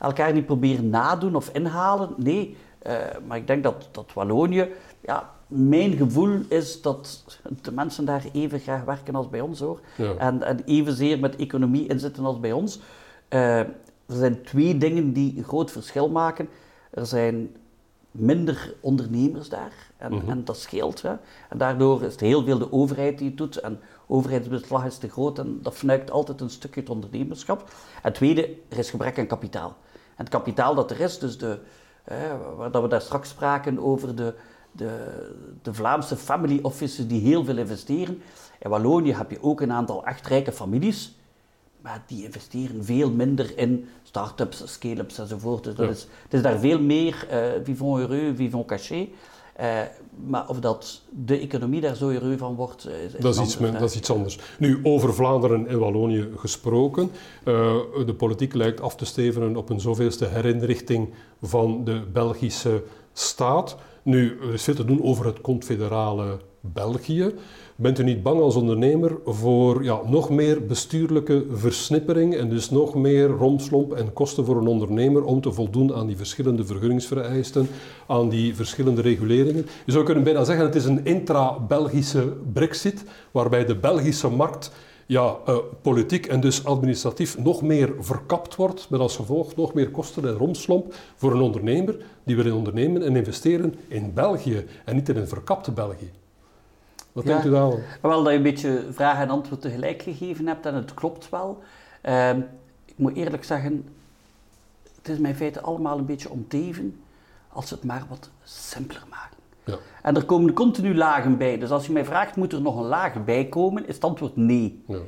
elkaar 0.00 0.32
niet 0.32 0.46
proberen 0.46 0.90
nadoen 0.90 1.34
of 1.34 1.48
inhalen. 1.52 2.14
Nee, 2.16 2.56
eh, 2.78 2.94
maar 3.26 3.36
ik 3.36 3.46
denk 3.46 3.62
dat, 3.62 3.88
dat 3.90 4.12
Wallonië... 4.12 4.68
Ja, 5.00 5.30
mijn 5.46 5.92
gevoel 5.92 6.40
is 6.48 6.82
dat 6.82 7.24
de 7.62 7.72
mensen 7.72 8.04
daar 8.04 8.24
even 8.32 8.60
graag 8.60 8.84
werken 8.84 9.14
als 9.14 9.28
bij 9.28 9.40
ons, 9.40 9.60
hoor. 9.60 9.80
Ja. 9.96 10.14
En, 10.16 10.42
en 10.42 10.62
evenzeer 10.64 11.18
met 11.18 11.36
economie 11.36 11.88
inzitten 11.88 12.24
als 12.24 12.40
bij 12.40 12.52
ons. 12.52 12.80
Eh, 13.28 13.58
er 13.58 13.74
zijn 14.06 14.42
twee 14.42 14.78
dingen 14.78 15.12
die 15.12 15.34
een 15.36 15.44
groot 15.44 15.70
verschil 15.70 16.10
maken. 16.10 16.48
Er 16.90 17.06
zijn 17.06 17.50
minder 18.18 18.74
ondernemers 18.80 19.48
daar. 19.48 19.72
En, 19.96 20.14
Mhm. 20.14 20.30
en 20.30 20.44
dat 20.44 20.56
scheelt. 20.56 21.02
Hè. 21.02 21.14
En 21.48 21.58
daardoor 21.58 22.02
is 22.02 22.12
het 22.12 22.20
heel 22.20 22.44
veel 22.44 22.58
de 22.58 22.72
overheid 22.72 23.18
die 23.18 23.28
het 23.28 23.36
doet. 23.36 23.56
En 23.56 23.80
overheidsbeslag 24.06 24.84
is 24.84 24.98
te 24.98 25.08
groot 25.08 25.38
en 25.38 25.58
dat 25.62 25.74
fnuikt 25.74 26.10
altijd 26.10 26.40
een 26.40 26.50
stukje 26.50 26.80
het 26.80 26.90
ondernemerschap. 26.90 27.60
En 27.60 28.00
het 28.02 28.14
tweede, 28.14 28.56
er 28.68 28.78
is 28.78 28.90
gebrek 28.90 29.18
aan 29.18 29.26
kapitaal. 29.26 29.76
En 29.92 30.24
het 30.24 30.28
kapitaal 30.28 30.74
dat 30.74 30.90
er 30.90 31.00
is, 31.00 31.18
dus 31.18 31.38
de, 31.38 31.58
eh, 32.04 32.16
waar 32.56 32.70
dat 32.70 32.82
we 32.82 32.88
daar 32.88 33.00
straks 33.00 33.28
spraken 33.28 33.78
over 33.78 34.16
de, 34.16 34.34
de, 34.72 34.90
de 35.62 35.74
Vlaamse 35.74 36.16
family 36.16 36.58
offices 36.62 37.06
die 37.08 37.20
heel 37.20 37.44
veel 37.44 37.56
investeren. 37.58 38.22
In 38.58 38.70
Wallonië 38.70 39.14
heb 39.14 39.30
je 39.30 39.42
ook 39.42 39.60
een 39.60 39.72
aantal 39.72 40.04
echt 40.04 40.26
rijke 40.26 40.52
families. 40.52 41.15
Maar 41.86 42.02
die 42.06 42.24
investeren 42.24 42.84
veel 42.84 43.10
minder 43.10 43.58
in 43.58 43.86
start-ups, 44.02 44.62
scale-ups 44.72 45.18
enzovoort. 45.18 45.64
Dus 45.64 45.74
dat 45.74 45.86
Ja. 45.86 45.92
is, 45.92 46.06
het 46.22 46.34
is 46.34 46.42
daar 46.42 46.58
veel 46.58 46.80
meer 46.80 47.26
eh 47.30 47.38
vivons 47.64 47.98
heureux, 47.98 48.36
vivons 48.36 48.66
cachés. 48.66 49.06
Eh, 49.56 49.80
maar 50.26 50.48
of 50.48 50.60
dat 50.60 51.02
de 51.10 51.38
economie 51.38 51.80
daar 51.80 51.96
zo 51.96 52.08
heureux 52.08 52.38
van 52.38 52.54
wordt, 52.54 52.84
eh, 52.84 53.04
is, 53.04 53.12
Dat 53.12 53.34
is, 53.34 53.40
iets, 53.40 53.56
dat 53.58 53.82
is 53.90 53.96
iets 53.96 54.10
anders. 54.10 54.38
Nu, 54.58 54.80
over 54.82 55.14
Vlaanderen 55.14 55.66
en 55.66 55.78
Wallonië 55.78 56.28
gesproken. 56.36 57.10
De 57.44 58.14
politiek 58.16 58.54
lijkt 58.54 58.80
af 58.80 58.96
te 58.96 59.04
stevenen 59.04 59.56
op 59.56 59.68
een 59.70 59.80
zoveelste 59.80 60.24
herinrichting 60.26 61.08
van 61.42 61.84
de 61.84 62.00
Belgische 62.12 62.82
staat. 63.12 63.76
Nu, 64.02 64.38
er 64.42 64.52
is 64.52 64.62
veel 64.62 64.74
te 64.74 64.84
doen 64.84 65.02
over 65.02 65.26
het 65.26 65.40
confederale 65.40 66.38
België. 66.72 67.34
Bent 67.76 67.98
u 67.98 68.04
niet 68.04 68.22
bang 68.22 68.40
als 68.40 68.54
ondernemer 68.54 69.16
voor 69.24 69.84
ja, 69.84 70.00
nog 70.06 70.30
meer 70.30 70.66
bestuurlijke 70.66 71.44
versnippering 71.52 72.34
en 72.36 72.48
dus 72.48 72.70
nog 72.70 72.94
meer 72.94 73.28
romslomp 73.28 73.92
en 73.92 74.12
kosten 74.12 74.44
voor 74.44 74.56
een 74.56 74.66
ondernemer 74.66 75.24
om 75.24 75.40
te 75.40 75.52
voldoen 75.52 75.94
aan 75.94 76.06
die 76.06 76.16
verschillende 76.16 76.64
vergunningsvereisten, 76.64 77.68
aan 78.06 78.28
die 78.28 78.54
verschillende 78.54 79.00
reguleringen? 79.00 79.66
Je 79.84 79.92
zou 79.92 80.04
kunnen 80.04 80.24
bijna 80.24 80.44
zeggen, 80.44 80.64
het 80.64 80.74
is 80.74 80.84
een 80.84 81.04
intra-Belgische 81.04 82.32
brexit, 82.52 83.04
waarbij 83.30 83.64
de 83.64 83.76
Belgische 83.76 84.28
markt 84.28 84.70
ja, 85.06 85.36
eh, 85.46 85.56
politiek 85.82 86.26
en 86.26 86.40
dus 86.40 86.64
administratief 86.64 87.38
nog 87.38 87.62
meer 87.62 87.94
verkapt 87.98 88.56
wordt, 88.56 88.90
met 88.90 89.00
als 89.00 89.16
gevolg 89.16 89.56
nog 89.56 89.74
meer 89.74 89.90
kosten 89.90 90.24
en 90.24 90.34
romslomp 90.34 90.94
voor 91.16 91.32
een 91.32 91.40
ondernemer 91.40 91.96
die 92.24 92.36
wil 92.36 92.56
ondernemen 92.56 93.02
en 93.02 93.16
investeren 93.16 93.74
in 93.88 94.12
België 94.14 94.64
en 94.84 94.94
niet 94.94 95.08
in 95.08 95.16
een 95.16 95.28
verkapte 95.28 95.72
België. 95.72 96.10
Wat 97.16 97.24
Ja. 97.24 97.30
denkt 97.30 97.46
u 97.46 97.50
daarvan? 97.50 97.80
Wel 98.02 98.22
dat 98.22 98.32
je 98.32 98.36
een 98.38 98.42
beetje 98.42 98.84
vraag 98.90 99.18
en 99.18 99.30
antwoord 99.30 99.60
tegelijk 99.60 100.02
gegeven 100.02 100.46
hebt 100.46 100.66
en 100.66 100.74
het 100.74 100.94
klopt 100.94 101.28
wel. 101.28 101.62
Ehm, 102.00 102.40
ik 102.84 102.94
moet 102.96 103.16
eerlijk 103.16 103.44
zeggen, 103.44 103.88
het 104.96 105.08
is 105.08 105.18
mij 105.18 105.30
in 105.30 105.36
feite 105.36 105.60
allemaal 105.60 105.98
een 105.98 106.06
beetje 106.06 106.30
omteven 106.30 107.00
als 107.52 107.68
ze 107.68 107.74
het 107.74 107.84
maar 107.84 108.02
wat 108.08 108.30
simpeler 108.44 109.02
maken. 109.10 109.36
Ja. 109.64 109.76
En 110.02 110.16
er 110.16 110.24
komen 110.24 110.52
continu 110.52 110.94
lagen 110.96 111.36
bij. 111.36 111.58
Dus 111.58 111.70
als 111.70 111.86
je 111.86 111.92
mij 111.92 112.04
vraagt, 112.04 112.36
moet 112.36 112.52
er 112.52 112.60
nog 112.60 112.76
een 112.76 112.86
laag 112.86 113.24
bij 113.24 113.44
komen, 113.44 113.86
is 113.88 113.94
het 113.94 114.04
antwoord 114.04 114.36
nee. 114.36 114.82
Ja. 114.86 114.98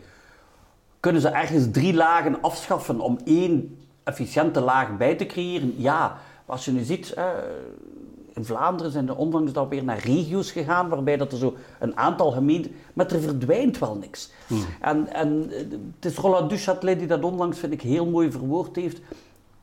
Kunnen 1.01 1.21
ze 1.21 1.29
ergens 1.29 1.71
drie 1.71 1.95
lagen 1.95 2.41
afschaffen 2.43 3.01
om 3.01 3.19
één 3.25 3.79
efficiënte 4.03 4.61
laag 4.61 4.97
bij 4.97 5.15
te 5.15 5.27
creëren? 5.27 5.75
Ja. 5.77 5.99
Maar 6.47 6.57
als 6.57 6.65
je 6.65 6.73
nu 6.73 6.83
ziet, 6.83 7.13
eh, 7.13 7.25
in 8.39 8.45
Vlaanderen 8.45 8.93
zijn 8.93 9.09
er 9.09 9.17
onlangs 9.17 9.53
dan 9.53 9.69
weer 9.69 9.85
naar 9.85 9.99
regio's 9.99 10.51
gegaan, 10.51 10.89
waarbij 10.89 11.17
dat 11.17 11.33
er 11.33 11.39
zo 11.39 11.55
een 11.79 11.97
aantal 11.97 12.31
gemeenten... 12.31 12.73
Maar 12.93 13.13
er 13.13 13.21
verdwijnt 13.21 13.79
wel 13.79 13.95
niks. 13.95 14.31
En, 14.81 15.13
en 15.13 15.51
eh, 15.51 15.59
het 15.95 16.05
is 16.05 16.17
Roland 16.17 16.51
Duchâtelet 16.51 16.99
die 16.99 17.07
dat 17.07 17.23
onlangs, 17.23 17.59
vind 17.59 17.73
ik, 17.73 17.83
heel 17.83 18.07
mooi 18.07 18.31
verwoord 18.31 18.77
heeft. 18.77 18.97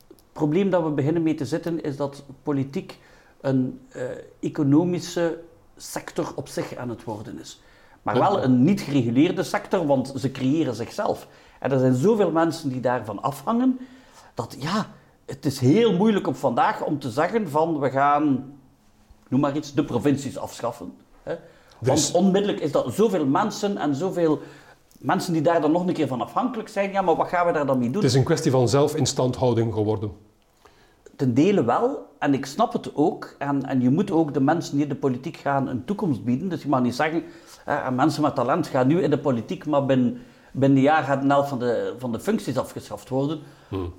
Het 0.08 0.34
probleem 0.34 0.70
dat 0.70 0.84
we 0.84 0.90
beginnen 0.90 1.24
mee 1.24 1.36
te 1.36 1.46
zitten, 1.46 1.84
is 1.84 1.98
dat 1.98 2.24
politiek 2.44 3.00
een 3.42 3.80
eh, 3.90 4.02
economische 4.40 5.40
sector 5.78 6.32
op 6.36 6.48
zich 6.48 6.76
aan 6.76 6.90
het 6.90 7.04
worden 7.04 7.40
is. 7.40 7.62
Maar 8.02 8.20
wel 8.20 8.44
een 8.44 8.64
niet 8.64 8.82
gereguleerde 8.82 9.44
sector, 9.44 9.86
want 9.86 10.14
ze 10.16 10.32
creëren 10.32 10.76
zichzelf. 10.76 11.28
En 11.60 11.72
er 11.72 11.80
zijn 11.80 11.94
zoveel 11.94 12.32
mensen 12.32 12.70
die 12.70 12.80
daarvan 12.82 13.22
afhangen, 13.22 13.80
dat 14.34 14.56
ja, 14.60 14.86
het 15.26 15.46
is 15.46 15.60
heel 15.60 15.94
moeilijk 15.94 16.28
op 16.28 16.36
vandaag 16.36 16.84
om 16.84 17.00
te 17.00 17.10
zeggen 17.10 17.50
van 17.50 17.80
we 17.80 17.90
gaan, 17.90 18.54
noem 19.36 19.44
maar 19.50 19.56
iets, 19.56 19.74
de 19.74 19.84
provincies 19.86 20.38
afschaffen. 20.38 20.94
Hè? 21.24 21.36
Want 21.80 22.12
onmiddellijk 22.14 22.60
is 22.62 22.72
dat 22.72 22.94
zoveel 22.94 23.26
mensen 23.26 23.78
en 23.78 23.96
zoveel 23.96 24.40
mensen 25.00 25.34
die 25.34 25.42
daar 25.42 25.62
dan 25.62 25.72
nog 25.72 25.88
een 25.88 25.94
keer 25.94 26.08
van 26.08 26.22
afhankelijk 26.22 26.70
zijn. 26.70 26.92
Ja, 26.92 27.02
maar 27.02 27.16
wat 27.16 27.28
gaan 27.28 27.46
we 27.46 27.52
daar 27.52 27.66
dan 27.66 27.78
mee 27.80 27.88
doen? 27.90 28.02
Het 28.02 28.12
is 28.12 28.18
een 28.18 28.24
kwestie 28.24 28.52
van 28.52 28.70
zelfinstandhouding 28.70 29.74
geworden. 29.74 30.12
ten 31.16 31.34
dele 31.34 31.64
wel, 31.64 32.06
en 32.20 32.34
ik 32.34 32.46
snap 32.46 32.74
het 32.74 32.92
ook. 32.96 33.36
En, 33.40 33.66
en 33.66 33.82
je 33.82 33.90
moet 33.90 34.12
ook 34.12 34.34
de 34.34 34.40
mensen 34.42 34.74
die 34.74 34.84
in 34.84 34.90
de 34.90 34.96
politiek 34.96 35.38
gaan 35.38 35.68
een 35.68 35.86
toekomst 35.86 36.24
bieden. 36.24 36.50
Dus 36.50 36.62
je 36.62 36.68
mag 36.70 36.82
niet 36.82 36.96
zeggen, 36.96 37.24
mensen 37.96 38.22
met 38.22 38.36
talent 38.36 38.68
gaan 38.68 38.88
nu 38.88 39.02
in 39.02 39.10
de 39.10 39.20
politiek, 39.20 39.66
maar 39.66 39.86
binnen, 39.86 40.22
binnen 40.52 40.78
een 40.78 40.84
jaar 40.84 41.04
gaat 41.04 41.24
een 41.24 41.30
helft 41.30 41.50
van 41.50 41.60
de, 41.60 41.94
van 41.98 42.12
de 42.12 42.20
functies 42.20 42.58
afgeschaft 42.58 43.10
worden. 43.10 43.40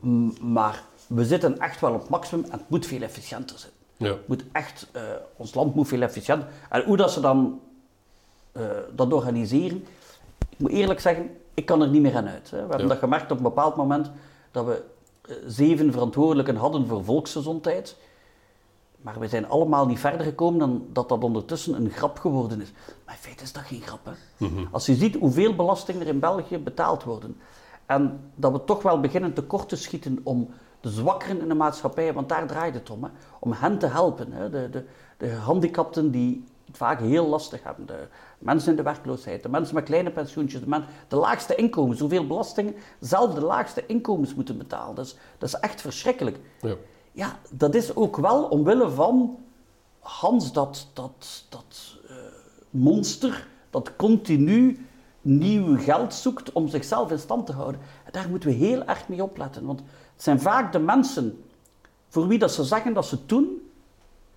M- 0.00 0.28
Maar 0.52 0.82
we 1.06 1.24
zitten 1.24 1.58
echt 1.58 1.80
wel 1.80 1.92
op 1.94 2.08
maximum 2.08 2.44
en 2.44 2.50
het 2.58 2.68
moet 2.70 2.86
veel 2.86 3.02
efficiënter 3.02 3.58
zijn. 3.58 3.72
Ja. 3.96 4.14
Moet 4.26 4.44
echt, 4.52 4.88
eh, 4.92 5.02
ons 5.36 5.54
land 5.54 5.74
moet 5.74 5.88
veel 5.88 6.02
efficiënter. 6.02 6.48
En 6.70 6.84
hoe 6.84 6.96
dat 6.96 7.12
ze 7.12 7.20
dan 7.20 7.60
eh, 8.52 8.62
dat 8.94 9.12
organiseren, 9.12 9.84
ik 10.48 10.58
moet 10.58 10.70
eerlijk 10.70 11.00
zeggen, 11.00 11.36
ik 11.54 11.66
kan 11.66 11.82
er 11.82 11.88
niet 11.88 12.02
meer 12.02 12.16
aan 12.16 12.28
uit. 12.28 12.50
Hè. 12.50 12.56
We 12.56 12.62
hebben 12.68 12.80
Ja. 12.80 12.86
dat 12.86 12.98
gemerkt 12.98 13.30
op 13.30 13.36
een 13.36 13.42
bepaald 13.42 13.76
moment 13.76 14.10
dat 14.50 14.64
we 14.66 14.82
eh, 15.28 15.34
zeven 15.46 15.92
verantwoordelijken 15.92 16.56
hadden 16.56 16.86
voor 16.86 17.04
volksgezondheid. 17.04 17.96
Maar 19.00 19.18
we 19.18 19.28
zijn 19.28 19.48
allemaal 19.48 19.86
niet 19.86 19.98
verder 19.98 20.26
gekomen 20.26 20.58
dan 20.58 20.86
dat 20.92 21.08
dat 21.08 21.24
ondertussen 21.24 21.74
een 21.74 21.90
grap 21.90 22.18
geworden 22.18 22.60
is. 22.60 22.72
Maar 23.04 23.14
in 23.14 23.20
feite 23.20 23.42
is 23.42 23.52
dat 23.52 23.62
geen 23.62 23.80
grap. 23.82 24.00
Hè? 24.04 24.46
Als 24.70 24.86
je 24.86 24.94
ziet 24.94 25.16
hoeveel 25.16 25.54
belasting 25.54 26.00
er 26.00 26.06
in 26.06 26.18
België 26.20 26.58
betaald 26.58 27.04
worden. 27.04 27.36
En 27.86 28.20
dat 28.34 28.52
we 28.52 28.64
toch 28.64 28.82
wel 28.82 29.00
beginnen 29.00 29.32
tekort 29.32 29.68
te 29.68 29.76
schieten 29.76 30.20
om 30.22 30.48
de 30.86 30.92
zwakkeren 30.92 31.40
in 31.40 31.48
de 31.48 31.54
maatschappij, 31.54 32.12
want 32.12 32.28
daar 32.28 32.46
draait 32.46 32.74
het 32.74 32.90
om. 32.90 33.04
Hè? 33.04 33.10
Om 33.40 33.52
hen 33.52 33.78
te 33.78 33.86
helpen. 33.86 34.32
Hè? 34.32 34.50
De, 34.50 34.70
de, 34.70 34.84
de 35.16 35.28
gehandicapten 35.28 36.10
die 36.10 36.44
het 36.66 36.76
vaak 36.76 37.00
heel 37.00 37.26
lastig 37.26 37.62
hebben. 37.62 37.86
De 37.86 38.08
mensen 38.38 38.70
in 38.70 38.76
de 38.76 38.82
werkloosheid, 38.82 39.42
de 39.42 39.48
mensen 39.48 39.74
met 39.74 39.84
kleine 39.84 40.10
pensioentjes, 40.10 40.60
de, 40.60 40.82
de 41.08 41.16
laagste 41.16 41.54
inkomens. 41.54 42.00
Hoeveel 42.00 42.26
belastingen 42.26 42.74
zelf 43.00 43.34
de 43.34 43.40
laagste 43.40 43.86
inkomens 43.86 44.34
moeten 44.34 44.58
betalen. 44.58 44.94
Dat 44.94 45.06
is, 45.06 45.16
dat 45.38 45.48
is 45.48 45.54
echt 45.54 45.80
verschrikkelijk. 45.80 46.38
Ja. 46.60 46.74
Ja, 47.12 47.38
dat 47.50 47.74
is 47.74 47.96
ook 47.96 48.16
wel 48.16 48.44
omwille 48.44 48.90
van 48.90 49.38
Hans, 49.98 50.52
dat, 50.52 50.88
dat, 50.92 51.44
dat 51.48 51.98
eh, 52.08 52.14
monster 52.70 53.46
dat 53.70 53.96
continu 53.96 54.86
nieuw 55.26 55.78
geld 55.78 56.14
zoekt 56.14 56.52
om 56.52 56.68
zichzelf 56.68 57.10
in 57.10 57.18
stand 57.18 57.46
te 57.46 57.52
houden. 57.52 57.80
En 58.04 58.12
daar 58.12 58.28
moeten 58.28 58.48
we 58.48 58.54
heel 58.54 58.84
erg 58.84 59.08
mee 59.08 59.22
opletten. 59.22 59.66
Want 59.66 59.82
het 60.16 60.24
zijn 60.24 60.40
vaak 60.40 60.72
de 60.72 60.78
mensen 60.78 61.44
voor 62.08 62.26
wie 62.26 62.38
dat 62.38 62.52
ze 62.52 62.64
zeggen 62.64 62.92
dat 62.94 63.06
ze 63.06 63.14
het 63.14 63.28
doen, 63.28 63.70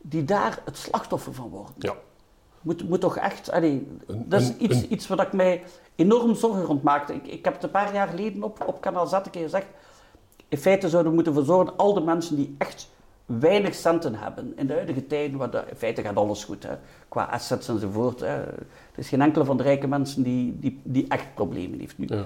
die 0.01 0.23
daar 0.25 0.61
het 0.65 0.77
slachtoffer 0.77 1.33
van 1.33 1.49
worden. 1.49 1.73
Ja. 1.77 1.93
Moet, 2.61 2.89
moet 2.89 3.01
toch 3.01 3.17
echt... 3.17 3.51
allee, 3.51 3.87
dat 4.07 4.41
is 4.41 4.55
iets, 4.57 4.87
iets 4.87 5.07
waar 5.07 5.25
ik 5.25 5.33
mij 5.33 5.63
enorm 5.95 6.35
zorgen 6.35 6.63
rond 6.63 6.83
maakte. 6.83 7.13
Ik, 7.13 7.27
ik 7.27 7.45
heb 7.45 7.53
het 7.53 7.63
een 7.63 7.71
paar 7.71 7.93
jaar 7.93 8.07
geleden 8.07 8.43
op, 8.43 8.63
op 8.67 8.81
kanaal 8.81 9.07
Z 9.07 9.11
een 9.13 9.29
keer 9.31 9.43
gezegd. 9.43 9.65
In 10.47 10.57
feite 10.57 10.89
zouden 10.89 11.09
we 11.11 11.15
moeten 11.15 11.33
voor 11.33 11.43
zorgen, 11.45 11.77
al 11.77 11.93
de 11.93 12.01
mensen 12.01 12.35
die 12.35 12.55
echt 12.57 12.89
weinig 13.25 13.75
centen 13.75 14.15
hebben, 14.15 14.53
in 14.57 14.67
de 14.67 14.73
huidige 14.73 15.07
tijden, 15.07 15.37
waar 15.37 15.51
de- 15.51 15.63
in 15.69 15.75
feite 15.75 16.01
gaat 16.01 16.15
alles 16.15 16.43
goed, 16.43 16.63
hè, 16.63 16.75
qua 17.07 17.23
assets 17.23 17.67
enzovoort. 17.67 18.19
Hè. 18.19 18.35
Er 18.35 18.65
is 18.95 19.09
geen 19.09 19.21
enkele 19.21 19.45
van 19.45 19.57
de 19.57 19.63
rijke 19.63 19.87
mensen 19.87 20.23
die, 20.23 20.59
die, 20.59 20.79
die 20.83 21.05
echt 21.07 21.33
problemen 21.33 21.79
heeft 21.79 21.97
nu. 21.97 22.05
Ja. 22.09 22.25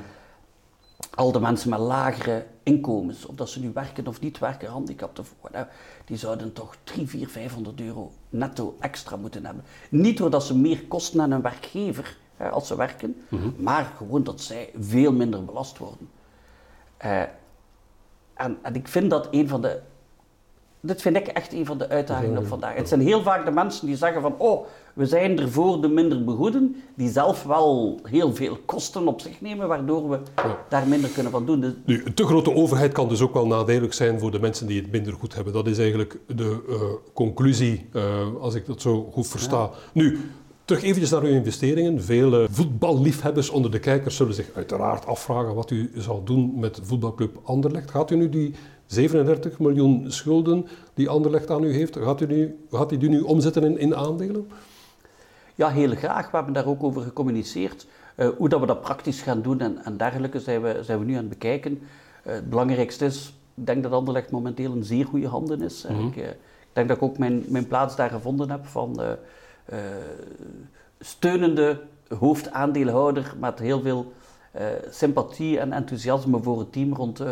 Al 1.16 1.32
de 1.32 1.40
mensen 1.40 1.70
met 1.70 1.80
lagere 1.80 2.46
inkomens, 2.64 3.26
of 3.26 3.36
dat 3.36 3.50
ze 3.50 3.60
nu 3.60 3.72
werken 3.74 4.08
of 4.08 4.20
niet 4.20 4.40
werken, 4.40 4.68
gehandicapt 4.68 5.20
of 5.20 5.34
die 6.06 6.18
zouden 6.18 6.54
toch 6.54 6.76
3, 6.84 7.08
4, 7.08 7.28
500 7.28 7.82
euro 7.82 8.12
netto 8.30 8.76
extra 8.80 9.16
moeten 9.16 9.46
hebben. 9.46 9.64
Niet 9.90 10.18
doordat 10.18 10.44
ze 10.44 10.58
meer 10.58 10.84
kosten 10.88 11.22
aan 11.22 11.32
een 11.32 11.42
werkgever 11.42 12.18
hè, 12.38 12.50
als 12.50 12.68
ze 12.68 12.76
werken, 12.76 13.16
maar 13.58 13.94
gewoon 13.98 14.24
dat 14.24 14.42
zij 14.42 14.70
veel 14.80 15.14
minder 15.14 15.46
belast 15.46 15.78
worden. 15.78 16.10
Eh, 16.98 17.22
en, 18.34 18.58
en 18.62 18.76
ik 18.76 18.88
vind 18.88 19.10
dat 19.10 19.28
een 19.32 19.48
van 19.48 19.62
de. 19.62 19.82
Dit 20.86 21.02
vind 21.02 21.16
ik 21.16 21.28
echt 21.28 21.54
een 21.54 21.66
van 21.66 21.78
de 21.78 21.90
uitdagingen 21.90 22.38
op 22.38 22.48
vandaag. 22.48 22.76
Het 22.76 22.88
zijn 22.88 23.02
heel 23.02 23.22
vaak 23.22 23.46
de 23.46 23.52
mensen 23.52 23.86
die 23.88 23.96
zeggen 23.96 24.22
van, 24.22 24.36
oh, 24.38 24.66
we 24.94 25.06
zijn 25.06 25.40
er 25.40 25.52
voor 25.52 25.82
de 25.82 25.88
minder 25.88 26.24
begoeden, 26.24 26.76
die 26.96 27.10
zelf 27.10 27.44
wel 27.44 28.00
heel 28.04 28.36
veel 28.36 28.58
kosten 28.66 29.08
op 29.08 29.22
zich 29.22 29.42
nemen, 29.42 29.68
waardoor 29.68 30.10
we 30.10 30.20
Ja. 30.36 30.58
daar 30.70 30.88
minder 30.88 31.10
kunnen 31.10 31.32
van 31.32 31.46
doen. 31.46 31.60
Dus 31.60 31.74
Nu, 31.86 32.02
een 32.06 32.14
te 32.14 32.26
grote 32.26 32.54
overheid 32.56 32.92
kan 32.92 33.10
dus 33.10 33.22
ook 33.22 33.34
wel 33.34 33.48
nadelig 33.48 33.94
zijn 33.94 34.20
voor 34.20 34.32
de 34.32 34.40
mensen 34.40 34.68
die 34.68 34.82
het 34.82 34.92
minder 34.92 35.14
goed 35.14 35.36
hebben. 35.36 35.54
Dat 35.54 35.68
is 35.68 35.78
eigenlijk 35.78 36.18
de 36.28 36.64
eh, 36.70 36.76
conclusie, 37.14 37.90
eh, 37.94 38.04
als 38.40 38.56
ik 38.56 38.66
dat 38.66 38.82
zo 38.82 39.10
goed 39.12 39.28
versta. 39.28 39.70
Nu, 39.94 40.20
terug 40.66 40.84
eventjes 40.84 41.10
naar 41.10 41.22
uw 41.22 41.30
investeringen. 41.34 42.04
Veel 42.04 42.34
eh, 42.42 42.48
voetballiefhebbers 42.52 43.50
onder 43.50 43.72
de 43.72 43.80
kijkers 43.80 44.16
zullen 44.16 44.34
zich 44.34 44.50
uiteraard 44.56 45.06
afvragen 45.06 45.56
wat 45.56 45.72
u 45.72 45.92
zal 45.96 46.24
doen 46.24 46.60
met 46.60 46.80
voetbalclub 46.84 47.40
Anderlecht. 47.44 47.92
Gaat 47.92 48.12
u 48.12 48.16
nu 48.16 48.30
die 48.30 48.54
37 48.86 49.60
miljoen 49.60 50.12
schulden 50.12 50.68
die 50.94 51.10
Anderlecht 51.10 51.50
aan 51.50 51.64
u 51.64 51.74
heeft, 51.74 51.98
gaat 51.98 52.22
u, 52.22 52.26
nu, 52.26 52.66
gaat 52.72 52.92
u 52.92 52.98
die 52.98 53.10
nu 53.10 53.22
omzetten 53.22 53.64
in, 53.64 53.78
in 53.78 53.96
aandelen? 53.96 54.48
Ja, 55.56 55.70
heel 55.70 55.96
graag. 55.96 56.32
We 56.32 56.36
hebben 56.36 56.54
daar 56.54 56.66
ook 56.66 56.84
over 56.84 57.02
gecommuniceerd. 57.02 57.86
Eh, 58.16 58.28
hoe 58.38 58.50
dat 58.50 58.60
we 58.60 58.66
dat 58.66 58.82
praktisch 58.82 59.22
gaan 59.22 59.42
doen 59.42 59.60
en, 59.60 59.86
en 59.86 59.98
dergelijke 59.98 60.40
zijn 60.40 60.62
we, 60.62 60.80
zijn 60.82 61.00
we 61.00 61.06
nu 61.06 61.12
aan 61.12 61.20
het 61.20 61.30
bekijken. 61.30 61.82
Eh, 62.24 62.34
het 62.34 62.50
belangrijkste 62.50 63.06
is, 63.06 63.34
ik 63.56 63.66
denk 63.66 63.84
dat 63.84 63.92
Anderlecht 63.92 64.32
momenteel 64.32 64.74
in 64.74 64.84
zeer 64.84 65.06
goede 65.06 65.28
handen 65.28 65.62
is. 65.62 65.84
En 65.84 66.00
ik, 66.00 66.18
eh, 66.18 66.30
ik 66.30 66.74
denk 66.74 66.88
dat 66.88 66.98
ik 66.98 67.04
ook 67.04 67.18
mijn, 67.18 67.44
mijn 67.48 67.68
plaats 67.68 67.96
daar 67.96 68.10
gevonden 68.10 68.50
heb 68.50 68.66
van 68.66 69.02
steunende 71.00 71.82
hoofdaandeelhouder 72.20 73.34
met 73.40 73.60
heel 73.60 73.82
veel 73.82 74.12
sympathie 74.90 75.60
en 75.60 75.74
enthousiasme 75.74 76.42
voor 76.42 76.60
het 76.60 76.72
team 76.72 76.94
rond 76.94 77.24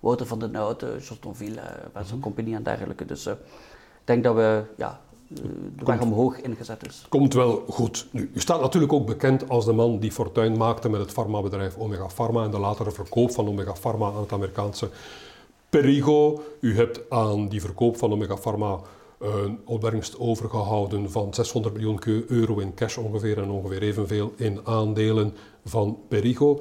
Wouter 0.00 0.26
van 0.26 0.38
den 0.38 0.54
Houten, 0.54 0.98
Jos 0.98 1.18
Tonville, 1.20 1.60
uh, 1.96 2.02
zijn 2.04 2.20
compagnie 2.20 2.54
en 2.54 2.62
dergelijke. 2.62 3.04
Dus 3.04 3.26
eh, 3.26 3.32
ik 3.32 4.04
denk 4.04 4.24
dat 4.24 4.34
we 4.34 4.62
ja, 4.76 5.00
eh, 5.30 5.36
de 5.76 5.84
weg 5.84 6.00
omhoog 6.00 6.40
ingezet 6.40 6.86
is. 6.86 7.06
Komt 7.08 7.34
wel 7.34 7.64
goed. 7.68 8.06
Nu, 8.10 8.30
u 8.34 8.40
staat 8.40 8.60
natuurlijk 8.60 8.92
ook 8.92 9.06
bekend 9.06 9.48
als 9.48 9.64
de 9.64 9.72
man 9.72 9.98
die 9.98 10.12
fortuin 10.12 10.56
maakte 10.56 10.88
met 10.88 11.00
het 11.00 11.10
farmabedrijf 11.10 11.76
Omega 11.76 12.06
Pharma 12.06 12.44
en 12.44 12.50
de 12.50 12.58
latere 12.58 12.90
verkoop 12.90 13.30
van 13.30 13.48
Omega 13.48 13.72
Pharma 13.72 14.06
aan 14.06 14.20
het 14.20 14.32
Amerikaanse 14.32 14.90
Perigo. 15.68 16.42
U 16.60 16.76
hebt 16.76 17.00
aan 17.10 17.48
die 17.48 17.60
verkoop 17.60 17.96
van 17.96 18.12
Omega 18.12 18.36
Pharma 18.36 18.80
een 19.18 19.60
opbrengst 19.64 20.18
overgehouden 20.18 21.10
van 21.10 21.34
600 21.34 21.74
miljoen 21.74 22.00
euro 22.26 22.58
in 22.58 22.74
cash 22.74 22.96
ongeveer 22.96 23.38
en 23.42 23.50
ongeveer 23.50 23.82
evenveel 23.82 24.32
in 24.36 24.60
aandelen 24.64 25.34
van 25.64 25.98
Perigo. 26.08 26.60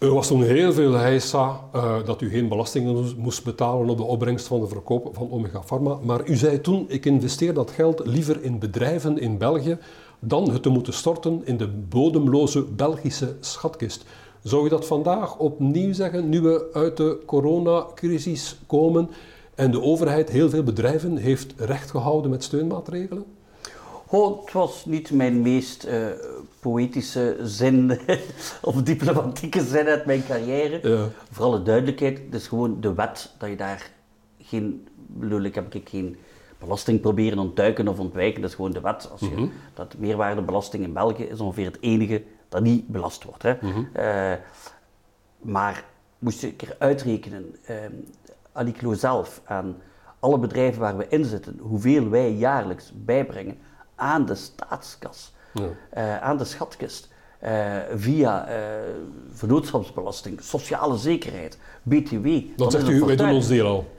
Er 0.00 0.14
was 0.14 0.26
toen 0.26 0.42
heel 0.42 0.72
veel 0.72 0.92
heisa 0.92 1.60
eh, 1.72 2.04
dat 2.04 2.20
u 2.20 2.30
geen 2.30 2.48
belastingen 2.48 3.14
moest- 3.16 3.44
betalen 3.44 3.88
op 3.88 3.96
de 3.96 4.02
opbrengst 4.02 4.46
van 4.46 4.60
de 4.60 4.68
verkoop 4.68 5.10
van 5.12 5.30
Omega 5.30 5.60
Pharma. 5.60 5.98
Maar 6.02 6.28
u 6.28 6.36
zei 6.36 6.60
toen, 6.60 6.84
ik 6.88 7.06
investeer 7.06 7.54
dat 7.54 7.70
geld 7.70 8.06
liever 8.06 8.42
in 8.42 8.58
bedrijven 8.58 9.18
in 9.18 9.38
België 9.38 9.78
dan 10.18 10.50
het 10.50 10.62
te 10.62 10.68
moeten 10.68 10.92
storten 10.92 11.42
in 11.44 11.56
de 11.56 11.68
bodemloze 11.68 12.62
Belgische 12.62 13.36
schatkist. 13.40 14.04
Zou 14.42 14.66
u 14.66 14.68
dat 14.68 14.86
vandaag 14.86 15.38
opnieuw 15.38 15.92
zeggen, 15.92 16.28
nu 16.28 16.40
we 16.40 16.70
uit 16.72 16.96
de 16.96 17.18
coronacrisis 17.26 18.58
komen 18.66 19.10
en 19.54 19.70
de 19.70 19.82
overheid 19.82 20.30
heel 20.30 20.50
veel 20.50 20.62
bedrijven 20.62 21.16
heeft 21.16 21.54
recht 21.56 21.90
gehouden 21.90 22.30
met 22.30 22.44
steunmaatregelen? 22.44 23.24
Oh, 24.06 24.40
het 24.44 24.52
was 24.52 24.84
niet 24.84 25.10
mijn 25.10 25.42
meest 25.42 25.84
eh, 25.84 26.06
poëtische 26.60 27.36
zin 27.42 28.00
of 28.62 28.82
diplomatieke 28.82 29.60
zin 29.64 29.86
uit 29.86 30.06
mijn 30.06 30.24
carrière. 30.26 30.88
Ja. 30.88 31.08
Voor 31.30 31.44
alle 31.44 31.62
duidelijkheid, 31.62 32.18
het 32.18 32.34
is 32.34 32.48
gewoon 32.48 32.80
de 32.80 32.94
wet 32.94 33.34
dat 33.38 33.48
je 33.48 33.56
daar 33.56 33.90
geen, 34.38 34.88
bedoel 35.06 35.42
ik, 35.42 35.54
heb 35.54 35.74
ik 35.74 35.88
geen 35.88 36.16
belasting 36.58 37.00
proberen 37.00 37.38
ontduiken 37.38 37.88
of 37.88 37.98
ontwijken. 37.98 38.40
Dat 38.40 38.50
is 38.50 38.56
gewoon 38.56 38.72
de 38.72 38.80
wet. 38.80 39.10
Als 39.10 39.20
je, 39.20 39.48
Dat 39.74 39.94
meerwaardebelasting 39.98 40.84
in 40.84 40.92
België 40.92 41.22
is 41.24 41.40
ongeveer 41.40 41.66
het 41.66 41.78
enige 41.80 42.22
dat 42.48 42.62
niet 42.62 42.88
belast 42.88 43.24
wordt. 43.24 43.42
Hè. 43.42 43.52
Eh, 43.92 44.38
maar 45.40 45.84
moest 46.18 46.40
je 46.40 46.46
een 46.46 46.56
keer 46.56 46.76
uitrekenen, 46.78 47.56
eh, 47.64 47.76
Aliclo 48.52 48.94
zelf 48.94 49.40
en 49.44 49.76
alle 50.18 50.38
bedrijven 50.38 50.80
waar 50.80 50.96
we 50.96 51.06
in 51.08 51.24
zitten, 51.24 51.58
hoeveel 51.60 52.08
wij 52.08 52.32
jaarlijks 52.32 52.92
bijbrengen 52.94 53.58
aan 53.94 54.26
de 54.26 54.34
staatskas, 54.34 55.34
Ja. 55.52 55.68
eh, 55.90 56.22
aan 56.22 56.36
de 56.36 56.44
schatkist, 56.44 57.08
eh, 57.38 57.76
via 57.94 58.46
eh 58.46 58.56
vernootschapsbelasting, 59.32 60.40
sociale 60.42 60.96
zekerheid, 60.96 61.58
BTW. 61.82 62.26
Is 62.26 62.50
zegt 62.56 62.88
u, 62.88 63.04
wij 63.04 63.16
doen 63.16 63.30
ons 63.30 63.48
deel 63.48 63.66
al. 63.66 63.90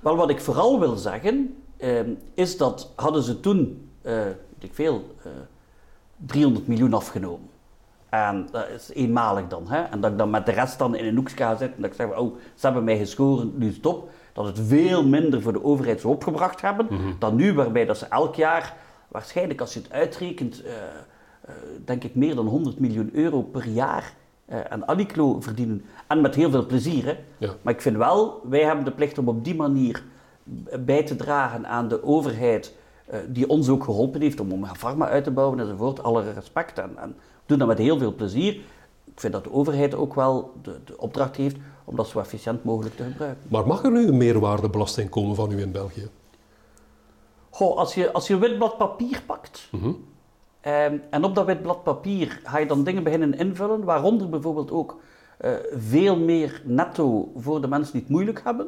Wel, 0.00 0.16
wat 0.16 0.30
ik 0.30 0.40
vooral 0.40 0.80
wil 0.80 0.96
zeggen, 0.96 1.56
eh, 1.76 2.00
is 2.34 2.56
dat 2.56 2.92
hadden 2.96 3.22
ze 3.22 3.40
toen, 3.40 3.90
weet 4.02 4.36
ik 4.58 4.74
veel, 4.74 5.14
eh 5.24 5.30
300 6.26 6.66
miljoen 6.66 6.94
afgenomen. 6.94 7.48
En 8.08 8.48
dat 8.50 8.68
is 8.68 8.90
eenmalig 8.94 9.48
dan. 9.48 9.68
Hè? 9.68 9.82
En 9.82 10.00
dat 10.00 10.10
ik 10.12 10.18
dan 10.18 10.30
met 10.30 10.46
de 10.46 10.52
rest 10.52 10.78
dan 10.78 10.94
in 10.94 11.04
een 11.06 11.16
hoekje 11.16 11.36
ga 11.36 11.48
zitten 11.56 11.76
en 11.76 11.82
dat 11.82 11.90
ik 11.90 11.96
zeg, 11.96 12.16
oh, 12.18 12.34
ze 12.54 12.66
hebben 12.66 12.84
mij 12.84 12.98
gescoren, 12.98 13.52
nu 13.56 13.72
stop. 13.72 14.10
Dat 14.32 14.44
het 14.46 14.60
veel 14.66 15.06
minder 15.06 15.42
voor 15.42 15.52
de 15.52 15.64
overheid 15.64 16.00
zou 16.00 16.12
opgebracht 16.12 16.60
hebben 16.60 16.88
dan 17.18 17.34
nu, 17.36 17.54
waarbij 17.54 17.84
dat 17.84 17.98
ze 17.98 18.06
elk 18.06 18.34
jaar, 18.34 18.76
waarschijnlijk 19.12 19.60
als 19.60 19.74
je 19.74 19.80
het 19.80 19.92
uitrekent, 19.92 20.62
eh, 20.62 20.72
eh, 20.72 21.54
denk 21.84 22.04
ik 22.04 22.14
meer 22.14 22.34
dan 22.34 22.46
100 22.46 22.78
miljoen 22.78 23.10
euro 23.12 23.42
per 23.42 23.66
jaar 23.66 24.14
eh, 24.46 24.60
aan 24.60 24.86
Aliclo 24.86 25.40
verdienen. 25.40 25.84
En 26.06 26.20
met 26.20 26.34
heel 26.34 26.50
veel 26.50 26.66
plezier. 26.66 27.04
Hè? 27.04 27.18
Ja. 27.38 27.54
Maar 27.62 27.72
ik 27.72 27.80
vind 27.80 27.96
wel, 27.96 28.40
wij 28.48 28.64
hebben 28.64 28.84
de 28.84 28.92
plicht 28.92 29.18
om 29.18 29.28
op 29.28 29.44
die 29.44 29.54
manier 29.54 30.04
bij 30.80 31.02
te 31.02 31.16
dragen 31.16 31.66
aan 31.66 31.88
de 31.88 32.04
overheid, 32.04 32.74
die 33.28 33.48
ons 33.48 33.68
ook 33.68 33.84
geholpen 33.84 34.20
heeft 34.20 34.40
om 34.40 34.52
Omega 34.52 34.74
Pharma 34.74 35.08
uit 35.08 35.24
te 35.24 35.30
bouwen 35.30 35.60
enzovoort. 35.60 36.02
Alle 36.02 36.32
respect 36.32 36.78
en, 36.78 36.90
en 36.98 37.16
doen 37.46 37.58
dat 37.58 37.68
met 37.68 37.78
heel 37.78 37.98
veel 37.98 38.14
plezier. 38.14 38.52
Ik 39.04 39.20
vind 39.20 39.32
dat 39.32 39.44
de 39.44 39.52
overheid 39.52 39.94
ook 39.94 40.14
wel 40.14 40.52
de, 40.62 40.78
de 40.84 40.98
opdracht 40.98 41.36
heeft 41.36 41.56
om 41.84 41.96
dat 41.96 42.08
zo 42.08 42.18
efficiënt 42.18 42.64
mogelijk 42.64 42.96
te 42.96 43.02
gebruiken. 43.02 43.42
Maar 43.48 43.66
mag 43.66 43.84
er 43.84 43.90
nu 43.90 44.06
een 44.06 44.16
meerwaardebelasting 44.16 45.08
komen 45.08 45.36
van 45.36 45.52
u 45.52 45.60
in 45.60 45.72
België? 45.72 46.08
Goh, 47.54 47.76
als 47.76 47.94
je, 47.94 48.12
als 48.12 48.26
je 48.26 48.34
een 48.34 48.40
wit 48.40 48.58
blad 48.58 48.76
papier 48.76 49.22
pakt, 49.26 49.68
ehm, 50.60 50.96
en 51.10 51.24
op 51.24 51.34
dat 51.34 51.46
wit 51.46 51.62
blad 51.62 51.82
papier 51.82 52.40
ga 52.44 52.58
je 52.58 52.66
dan 52.66 52.84
dingen 52.84 53.02
beginnen 53.02 53.34
invullen, 53.34 53.84
waaronder 53.84 54.28
bijvoorbeeld 54.28 54.70
ook 54.70 55.00
eh, 55.38 55.50
veel 55.72 56.16
meer 56.18 56.62
netto 56.64 57.32
voor 57.36 57.60
de 57.60 57.68
mensen 57.68 57.92
die 57.92 58.00
het 58.00 58.10
moeilijk 58.10 58.40
hebben, 58.44 58.66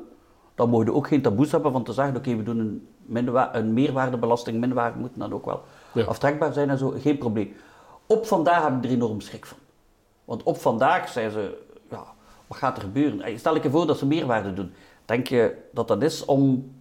dan 0.55 0.69
mogen 0.71 0.87
je 0.87 0.93
ook 0.93 1.09
geen 1.09 1.23
taboes 1.23 1.53
hebben 1.53 1.73
van 1.73 1.85
te 1.85 1.93
zeggen, 1.93 2.17
oké, 2.17 2.37
we 2.37 2.43
doen 2.43 2.59
een, 2.59 2.87
minwa- 3.07 3.55
een 3.55 3.73
meerwaardebelasting, 3.73 4.61
minwaarde 4.61 4.99
moet 4.99 5.11
dan 5.15 5.33
ook 5.33 5.45
wel 5.45 5.63
Ja. 5.93 6.05
aftrekbaar 6.05 6.53
zijn 6.53 6.71
en 6.71 6.79
zo, 6.79 6.95
geen 6.99 7.19
probleem. 7.19 7.53
Op 8.07 8.27
vandaag 8.27 8.63
heb 8.65 8.77
ik 8.77 8.85
er 8.85 8.91
enorm 8.91 9.21
schrik 9.21 9.47
van. 9.47 9.59
Want 10.25 10.43
op 10.43 10.57
vandaag 10.57 11.09
zijn 11.09 11.31
ze, 11.31 11.59
ja, 11.91 12.05
wat 12.47 12.59
gaat 12.59 12.77
er 12.77 12.83
gebeuren? 12.83 13.39
Stel 13.39 13.55
ik 13.55 13.63
je 13.63 13.71
voor 13.71 13.87
dat 13.87 13.99
ze 13.99 14.07
meerwaarde 14.07 14.53
doen. 14.53 14.73
Denk 15.05 15.27
je 15.27 15.57
dat 15.73 15.89
dat 15.89 16.03
is 16.03 16.25
om 16.25 16.74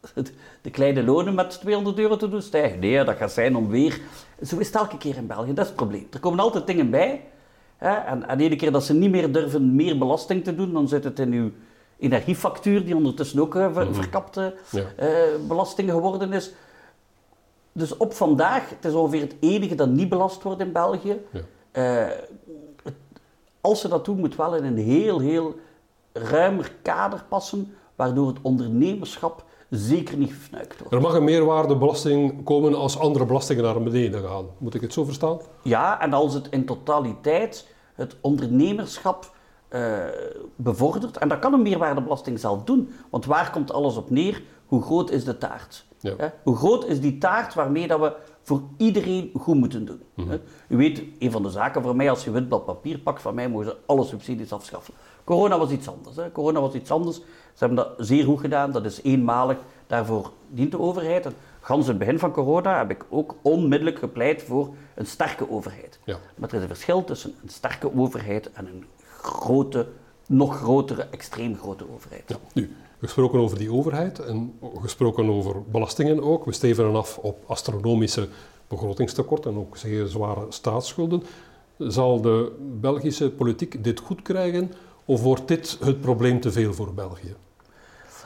de 0.62 0.70
kleine 0.70 1.04
lonen 1.04 1.34
met 1.34 1.60
200 1.60 1.98
euro 1.98 2.16
te 2.16 2.28
doen 2.28 2.42
stijgen? 2.42 2.78
Nee, 2.78 3.04
dat 3.04 3.16
gaat 3.16 3.32
zijn 3.32 3.56
om 3.56 3.68
weer... 3.68 4.00
Zo 4.42 4.58
is 4.58 4.66
het 4.66 4.76
elke 4.76 4.96
keer 4.98 5.16
in 5.16 5.26
België, 5.26 5.48
dat 5.54 5.58
is 5.58 5.66
het 5.66 5.76
probleem. 5.76 6.06
Er 6.12 6.20
komen 6.20 6.38
altijd 6.40 6.66
dingen 6.66 6.90
bij. 6.90 7.24
Hè, 7.76 7.94
en, 7.94 8.28
en 8.28 8.40
iedere 8.40 8.60
keer 8.60 8.72
dat 8.72 8.84
ze 8.84 8.94
niet 8.94 9.10
meer 9.10 9.32
durven 9.32 9.74
meer 9.74 9.98
belasting 9.98 10.44
te 10.44 10.54
doen, 10.54 10.72
dan 10.72 10.88
zit 10.88 11.04
het 11.04 11.18
in 11.18 11.32
uw 11.32 11.50
energiefactuur, 11.98 12.84
die 12.84 12.96
ondertussen 12.96 13.40
ook 13.40 13.54
eh, 13.56 13.72
ver- 13.72 13.94
verkapte 13.94 14.54
Ja. 14.70 14.82
eh, 14.96 15.08
belasting 15.48 15.90
geworden 15.90 16.32
is. 16.32 16.52
Dus 17.72 17.96
op 17.96 18.12
vandaag, 18.12 18.68
het 18.70 18.84
is 18.84 18.92
ongeveer 18.92 19.20
het 19.20 19.34
enige 19.40 19.74
dat 19.74 19.88
niet 19.88 20.08
belast 20.08 20.42
wordt 20.42 20.60
in 20.60 20.72
België. 20.72 21.16
Ja. 21.30 21.40
Eh, 21.70 22.16
het- 22.82 22.94
als 23.60 23.80
ze 23.80 23.88
dat 23.88 24.04
doen, 24.04 24.18
moet 24.18 24.36
wel 24.36 24.54
in 24.56 24.64
een 24.64 24.76
heel, 24.78 25.18
heel 25.18 25.58
ruimer 26.12 26.72
kader 26.82 27.24
passen, 27.28 27.74
waardoor 27.96 28.26
het 28.28 28.38
ondernemerschap 28.42 29.44
zeker 29.70 30.16
niet 30.16 30.32
gefnuikt 30.32 30.78
wordt. 30.78 30.94
Er 30.94 31.00
mag 31.00 31.14
een 31.14 31.24
meerwaardebelasting 31.24 32.44
komen 32.44 32.74
als 32.74 32.98
andere 32.98 33.24
belastingen 33.26 33.64
naar 33.64 33.82
beneden 33.82 34.22
gaan. 34.22 34.46
Moet 34.58 34.74
ik 34.74 34.80
het 34.80 34.92
zo 34.92 35.04
verstaan? 35.04 35.38
Ja, 35.62 36.00
en 36.00 36.12
als 36.12 36.34
het 36.34 36.48
in 36.50 36.64
totaliteit 36.64 37.68
het 37.94 38.16
ondernemerschap 38.20 39.34
eh, 39.68 39.98
bevordert, 40.56 41.16
en 41.16 41.28
dat 41.28 41.38
kan 41.38 41.52
een 41.52 41.62
meerwaardebelasting 41.62 42.40
zelf 42.40 42.64
doen, 42.64 42.92
want 43.10 43.24
waar 43.24 43.50
komt 43.50 43.72
alles 43.72 43.96
op 43.96 44.10
neer? 44.10 44.42
Hoe 44.66 44.82
groot 44.82 45.10
is 45.10 45.24
de 45.24 45.38
taart? 45.38 45.84
Ja. 46.00 46.14
Hè? 46.16 46.28
Hoe 46.42 46.56
groot 46.56 46.86
is 46.86 47.00
die 47.00 47.18
taart 47.18 47.54
waarmee 47.54 47.86
dat 47.86 48.00
we 48.00 48.12
voor 48.42 48.62
iedereen 48.76 49.30
goed 49.38 49.54
moeten 49.54 49.84
doen? 49.84 50.00
hè? 50.28 50.40
U 50.68 50.76
weet, 50.76 51.02
een 51.18 51.30
van 51.30 51.42
de 51.42 51.50
zaken 51.50 51.82
voor 51.82 51.96
mij, 51.96 52.10
als 52.10 52.24
je 52.24 52.30
witblad 52.30 52.64
papier 52.64 52.98
pakt, 52.98 53.22
van 53.22 53.34
mij 53.34 53.48
mogen 53.48 53.66
ze 53.66 53.76
alle 53.86 54.04
subsidies 54.04 54.52
afschaffen. 54.52 54.94
Corona 55.24 55.58
was 55.58 55.70
iets 55.70 55.88
anders. 55.88 56.16
Hè? 56.16 56.32
Corona 56.32 56.60
was 56.60 56.74
iets 56.74 56.90
anders. 56.90 57.20
Ze 57.54 57.64
hebben 57.66 57.76
dat 57.76 58.06
zeer 58.06 58.24
goed 58.24 58.40
gedaan, 58.40 58.72
dat 58.72 58.84
is 58.84 59.02
eenmalig. 59.02 59.58
Daarvoor 59.86 60.30
dient 60.48 60.70
de 60.70 60.80
overheid. 60.80 61.26
En 61.26 61.34
gans 61.60 61.86
het 61.86 61.98
begin 61.98 62.18
van 62.18 62.32
corona 62.32 62.78
heb 62.78 62.90
ik 62.90 63.04
ook 63.08 63.34
onmiddellijk 63.42 63.98
gepleit 63.98 64.42
voor 64.42 64.74
een 64.94 65.06
sterke 65.06 65.50
overheid. 65.50 65.98
Ja. 66.04 66.18
Maar 66.34 66.48
er 66.48 66.54
is 66.54 66.62
een 66.62 66.68
verschil 66.68 67.04
tussen 67.04 67.34
een 67.42 67.48
sterke 67.48 67.96
overheid 67.96 68.52
en 68.52 68.66
een 68.66 68.84
grote, 69.20 69.86
nog 70.26 70.56
grotere, 70.56 71.02
extreem 71.10 71.56
grote 71.56 71.84
overheid. 71.94 72.24
Ja. 72.26 72.36
Nu, 72.52 72.76
gesproken 73.00 73.38
over 73.38 73.58
die 73.58 73.72
overheid 73.72 74.18
en 74.18 74.58
gesproken 74.80 75.30
over 75.30 75.62
belastingen 75.62 76.22
ook. 76.22 76.44
We 76.44 76.52
stevenen 76.52 76.94
af 76.96 77.18
op 77.18 77.38
astronomische 77.46 78.28
begrotingstekorten 78.68 79.50
en 79.50 79.58
ook 79.58 79.76
zeer 79.76 80.06
zware 80.06 80.46
staatsschulden. 80.48 81.22
Zal 81.78 82.20
de 82.20 82.56
Belgische 82.80 83.30
politiek 83.30 83.84
dit 83.84 84.00
goed 84.00 84.22
krijgen 84.22 84.72
of 85.10 85.22
wordt 85.22 85.48
dit 85.48 85.78
het 85.80 86.00
probleem 86.00 86.40
te 86.40 86.52
veel 86.52 86.74
voor 86.74 86.94
België? 86.94 87.36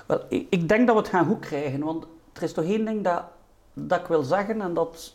Wel, 0.07 0.21
ik, 0.29 0.47
ik 0.51 0.69
denk 0.69 0.87
dat 0.87 0.97
we 0.97 1.03
het 1.03 1.11
gaan 1.11 1.27
goed 1.27 1.41
krijgen, 1.41 1.85
want 1.85 2.07
er 2.33 2.43
is 2.43 2.53
toch 2.53 2.65
één 2.65 2.85
ding 2.85 3.05
dat, 3.05 3.23
dat 3.73 4.01
ik 4.01 4.07
wil 4.07 4.23
zeggen 4.23 4.61
en 4.61 4.75
dat 4.75 5.15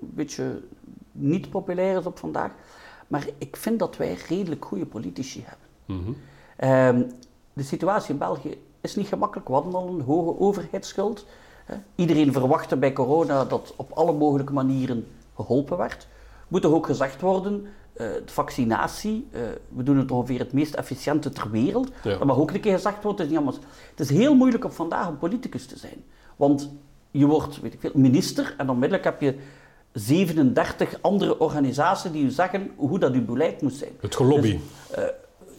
een 0.00 0.10
beetje 0.14 0.62
niet 1.12 1.50
populair 1.50 1.98
is 1.98 2.06
op 2.06 2.18
vandaag. 2.18 2.52
Maar 3.06 3.28
ik 3.38 3.56
vind 3.56 3.78
dat 3.78 3.96
wij 3.96 4.16
redelijk 4.28 4.64
goede 4.64 4.86
politici 4.86 5.44
hebben. 5.46 5.66
Mhm. 6.02 6.12
Ehm, 6.56 7.02
de 7.52 7.62
situatie 7.62 8.12
in 8.12 8.18
België 8.18 8.58
is 8.80 8.96
niet 8.96 9.08
gemakkelijk. 9.08 9.48
We 9.48 9.54
hadden 9.54 9.74
al 9.74 9.88
een 9.88 10.00
hoge 10.00 10.40
overheidsschuld. 10.40 11.26
Iedereen 11.94 12.32
verwachtte 12.32 12.76
bij 12.76 12.92
corona 12.92 13.44
dat 13.44 13.72
op 13.76 13.92
alle 13.92 14.12
mogelijke 14.12 14.52
manieren 14.52 15.06
geholpen 15.34 15.76
werd. 15.76 16.06
Moet 16.48 16.62
toch 16.62 16.72
ook 16.72 16.86
gezegd 16.86 17.20
worden, 17.20 17.66
eh, 17.94 18.06
de 18.06 18.32
vaccinatie, 18.32 19.26
eh, 19.32 19.40
we 19.68 19.82
doen 19.82 19.96
het 19.98 20.10
ongeveer 20.10 20.38
het 20.38 20.52
meest 20.52 20.74
efficiënte 20.74 21.30
ter 21.30 21.50
wereld. 21.50 21.90
Ja. 22.02 22.18
Dat 22.18 22.24
mag 22.24 22.36
ook 22.36 22.50
een 22.50 22.60
keer 22.60 22.74
gezegd 22.74 23.02
worden. 23.02 23.26
Het 23.26 23.34
is, 23.34 23.40
niet 23.40 23.58
het 23.90 24.00
is 24.00 24.10
heel 24.10 24.34
moeilijk 24.34 24.64
op 24.64 24.72
vandaag 24.72 25.08
om 25.08 25.18
politicus 25.18 25.66
te 25.66 25.78
zijn. 25.78 26.04
Want 26.36 26.70
je 27.10 27.26
wordt, 27.26 27.60
weet 27.60 27.74
ik 27.74 27.80
veel, 27.80 27.90
minister 27.94 28.54
en 28.58 28.70
onmiddellijk 28.70 29.04
heb 29.04 29.20
je 29.20 29.36
37 29.92 30.98
andere 31.00 31.38
organisaties 31.38 32.12
die 32.12 32.24
u 32.24 32.30
zeggen 32.30 32.70
hoe 32.76 32.98
dat 32.98 33.12
uw 33.12 33.24
beleid 33.24 33.62
moet 33.62 33.74
zijn. 33.74 33.92
Het 34.00 34.16
gelobby. 34.16 34.58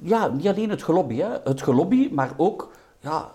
Ja, 0.02 0.28
niet 0.28 0.48
alleen 0.48 0.70
het 0.70 0.84
gelobby, 0.84 1.16
hè. 1.16 1.30
het 1.44 1.62
gelobby, 1.62 2.10
maar 2.12 2.32
ook 2.38 2.72
ja, 3.00 3.32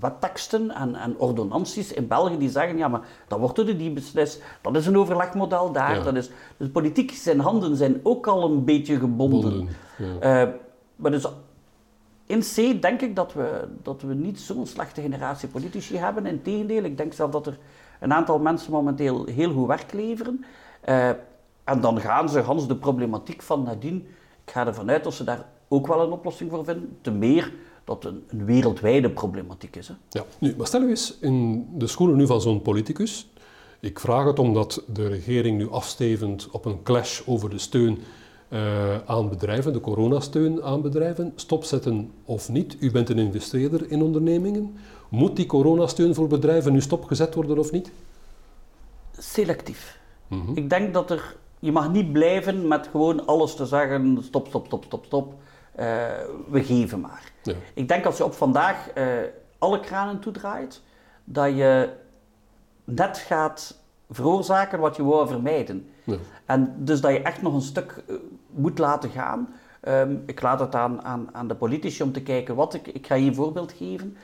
wetteksten 0.00 0.70
en, 0.70 0.94
en 0.94 1.18
ordonnanties 1.18 1.92
in 1.92 2.06
België 2.06 2.38
die 2.38 2.50
zeggen, 2.50 2.76
ja, 2.76 2.88
maar 2.88 3.00
dat 3.28 3.38
wordt 3.38 3.56
door 3.56 3.64
die 3.64 3.90
beslist, 3.90 4.42
dat 4.62 4.76
is 4.76 4.86
een 4.86 4.96
overlegmodel 4.98 5.72
daar, 5.72 5.96
Ja. 5.96 6.02
dat 6.02 6.14
is... 6.16 6.30
Dus 6.56 6.68
politiek 6.70 7.10
zijn 7.12 7.40
handen 7.40 7.76
zijn 7.76 8.00
ook 8.02 8.26
al 8.26 8.44
een 8.50 8.64
beetje 8.64 8.98
gebonden. 8.98 9.68
Ja. 9.98 10.42
Eh, 10.42 10.48
maar 10.96 11.10
dus 11.10 11.26
in 12.26 12.40
C 12.40 12.82
denk 12.82 13.00
ik 13.00 13.16
dat 13.16 13.32
we, 13.32 13.68
dat 13.82 14.02
we 14.02 14.14
niet 14.14 14.40
zo'n 14.40 14.66
slechte 14.66 15.00
generatie 15.00 15.48
politici 15.48 15.96
hebben. 15.96 16.26
Integendeel, 16.26 16.82
ik 16.84 16.96
denk 16.96 17.12
zelf 17.12 17.30
dat 17.30 17.46
er 17.46 17.58
een 18.00 18.12
aantal 18.12 18.38
mensen 18.38 18.72
momenteel 18.72 19.24
heel 19.24 19.52
goed 19.52 19.66
werk 19.66 19.92
leveren. 19.92 20.44
Eh, 20.80 21.08
en 21.64 21.80
dan 21.80 22.00
gaan 22.00 22.28
ze 22.28 22.44
gans 22.44 22.66
de 22.68 22.76
problematiek 22.76 23.42
van 23.42 23.62
nadien. 23.62 24.06
Ik 24.44 24.52
ga 24.52 24.66
ervan 24.66 24.90
uit 24.90 25.04
dat 25.04 25.14
ze 25.14 25.24
daar 25.24 25.44
ook 25.68 25.86
wel 25.86 26.02
een 26.02 26.10
oplossing 26.12 26.50
voor 26.50 26.64
vinden. 26.64 26.98
Te 27.00 27.10
meer 27.10 27.52
dat 27.86 28.04
een, 28.04 28.24
een 28.28 28.44
wereldwijde 28.44 29.10
problematiek 29.10 29.76
is. 29.76 29.88
Hè. 29.88 29.94
Ja, 30.10 30.24
nu, 30.38 30.54
maar 30.56 30.66
stel 30.66 30.82
u 30.82 30.88
eens 30.88 31.16
in 31.20 31.66
de 31.74 31.86
schoenen 31.86 32.16
nu 32.16 32.26
van 32.26 32.40
zo'n 32.40 32.62
politicus. 32.62 33.28
Ik 33.80 34.00
vraag 34.00 34.26
het 34.26 34.38
omdat 34.38 34.82
de 34.86 35.08
regering 35.08 35.58
nu 35.58 35.70
afstevend 35.70 36.48
op 36.50 36.64
een 36.64 36.82
clash 36.82 37.20
over 37.26 37.50
de 37.50 37.58
steun 37.58 37.98
eh, 38.48 38.98
aan 39.06 39.28
bedrijven, 39.28 39.72
de 39.72 39.80
coronasteun 39.80 40.62
aan 40.62 40.82
bedrijven, 40.82 41.32
stopzetten 41.36 42.10
of 42.24 42.48
niet. 42.48 42.76
U 42.80 42.90
bent 42.90 43.08
een 43.08 43.18
investeerder 43.18 43.90
in 43.90 44.02
ondernemingen. 44.02 44.76
Moet 45.08 45.36
die 45.36 45.46
coronasteun 45.46 46.14
voor 46.14 46.28
bedrijven 46.28 46.72
nu 46.72 46.80
stopgezet 46.80 47.34
worden 47.34 47.58
of 47.58 47.72
niet? 47.72 47.90
Selectief. 49.18 49.98
Ik 50.54 50.70
denk 50.70 50.94
dat 50.94 51.10
er... 51.10 51.36
Je 51.58 51.72
mag 51.72 51.92
niet 51.92 52.12
blijven 52.12 52.68
met 52.68 52.88
gewoon 52.90 53.26
alles 53.26 53.54
te 53.54 53.66
zeggen, 53.66 54.18
stop, 54.22 54.46
stop, 54.46 54.66
stop, 54.66 54.84
stop, 54.84 55.04
stop. 55.04 55.34
Eh, 55.76 55.86
we 56.48 56.64
geven 56.64 57.00
maar. 57.00 57.32
Ja. 57.42 57.54
Ik 57.74 57.88
denk 57.88 58.04
als 58.04 58.16
je 58.16 58.24
op 58.24 58.34
vandaag 58.34 58.90
eh, 58.90 59.06
alle 59.58 59.80
kranen 59.80 60.20
toedraait, 60.20 60.82
dat 61.24 61.56
je 61.56 61.90
net 62.84 63.18
gaat 63.18 63.78
veroorzaken 64.10 64.78
wat 64.78 64.96
je 64.96 65.04
wou 65.04 65.28
vermijden. 65.28 65.88
Ja. 66.04 66.16
En 66.44 66.74
dus 66.78 67.00
dat 67.00 67.12
je 67.12 67.22
echt 67.22 67.42
nog 67.42 67.54
een 67.54 67.60
stuk 67.60 68.02
eh, 68.08 68.14
moet 68.50 68.78
laten 68.78 69.10
gaan. 69.10 69.54
Ehm, 69.80 70.16
ik 70.26 70.42
laat 70.42 70.60
het 70.60 70.74
aan, 70.74 71.02
aan, 71.02 71.28
aan 71.32 71.48
de 71.48 71.54
politici 71.54 72.02
om 72.02 72.12
te 72.12 72.22
kijken 72.22 72.54
wat 72.54 72.74
ik... 72.74 72.86
Ik 72.86 73.06
ga 73.06 73.14
je 73.14 73.26
een 73.26 73.34
voorbeeld 73.34 73.72
geven. 73.72 74.16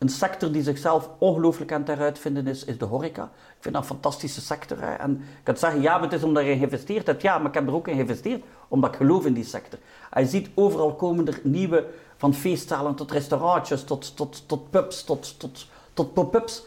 Een 0.00 0.08
sector 0.08 0.52
die 0.52 0.62
zichzelf 0.62 1.10
ongelooflijk 1.18 1.72
aan 1.72 1.80
het 1.80 1.88
heruitvinden 1.88 2.46
is, 2.46 2.64
is 2.64 2.78
de 2.78 2.84
horeca. 2.84 3.22
Ik 3.22 3.56
vind 3.60 3.74
dat 3.74 3.82
een 3.82 3.88
fantastische 3.90 4.40
sector. 4.40 4.80
Hè. 4.80 4.94
En 4.94 5.10
ik 5.10 5.44
kan 5.44 5.56
zeggen, 5.56 5.80
ja, 5.80 5.92
maar 5.92 6.02
het 6.02 6.12
is 6.12 6.22
omdat 6.22 6.44
je 6.44 6.56
geïnvesteerd 6.56 7.06
hebt. 7.06 7.22
Ja, 7.22 7.38
maar 7.38 7.48
ik 7.48 7.54
heb 7.54 7.66
er 7.66 7.74
ook 7.74 7.88
in 7.88 7.94
geïnvesteerd, 7.94 8.42
omdat 8.68 8.90
ik 8.90 8.96
geloof 8.96 9.26
in 9.26 9.32
die 9.32 9.44
sector. 9.44 9.78
En 10.10 10.22
je 10.22 10.28
ziet, 10.28 10.50
overal 10.54 10.94
komen 10.94 11.26
er 11.26 11.40
nieuwe, 11.42 11.86
van 12.16 12.34
feestzalen 12.34 12.94
tot 12.94 13.10
restaurantjes, 13.10 13.84
tot, 13.84 14.16
tot, 14.16 14.48
tot 14.48 14.70
pubs, 14.70 15.04
tot, 15.04 15.38
tot, 15.38 15.66
tot 15.94 16.12
pop-ups. 16.12 16.66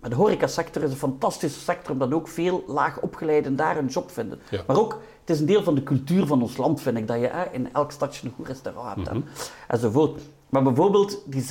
Maar 0.00 0.10
de 0.10 0.16
horecasector 0.16 0.82
is 0.82 0.90
een 0.90 0.96
fantastische 0.96 1.60
sector, 1.60 1.92
omdat 1.92 2.12
ook 2.12 2.28
veel 2.28 2.64
laag 2.66 3.00
opgeleiden 3.00 3.56
daar 3.56 3.76
een 3.76 3.86
job 3.86 4.10
vinden. 4.10 4.40
Ja. 4.50 4.62
Maar 4.66 4.78
ook, 4.78 4.92
het 5.20 5.30
is 5.30 5.40
een 5.40 5.46
deel 5.46 5.62
van 5.62 5.74
de 5.74 5.82
cultuur 5.82 6.26
van 6.26 6.42
ons 6.42 6.56
land, 6.56 6.80
vind 6.80 6.96
ik, 6.96 7.06
dat 7.06 7.20
je 7.20 7.26
hè, 7.26 7.44
in 7.52 7.72
elk 7.72 7.90
stadje 7.92 8.26
een 8.26 8.34
goed 8.36 8.46
restaurant 8.46 8.96
hebt. 8.96 9.08
hè, 9.10 9.20
Enzovoort. 9.68 10.20
Maar 10.54 10.62
bijvoorbeeld 10.62 11.22
die 11.26 11.42
6% 11.42 11.44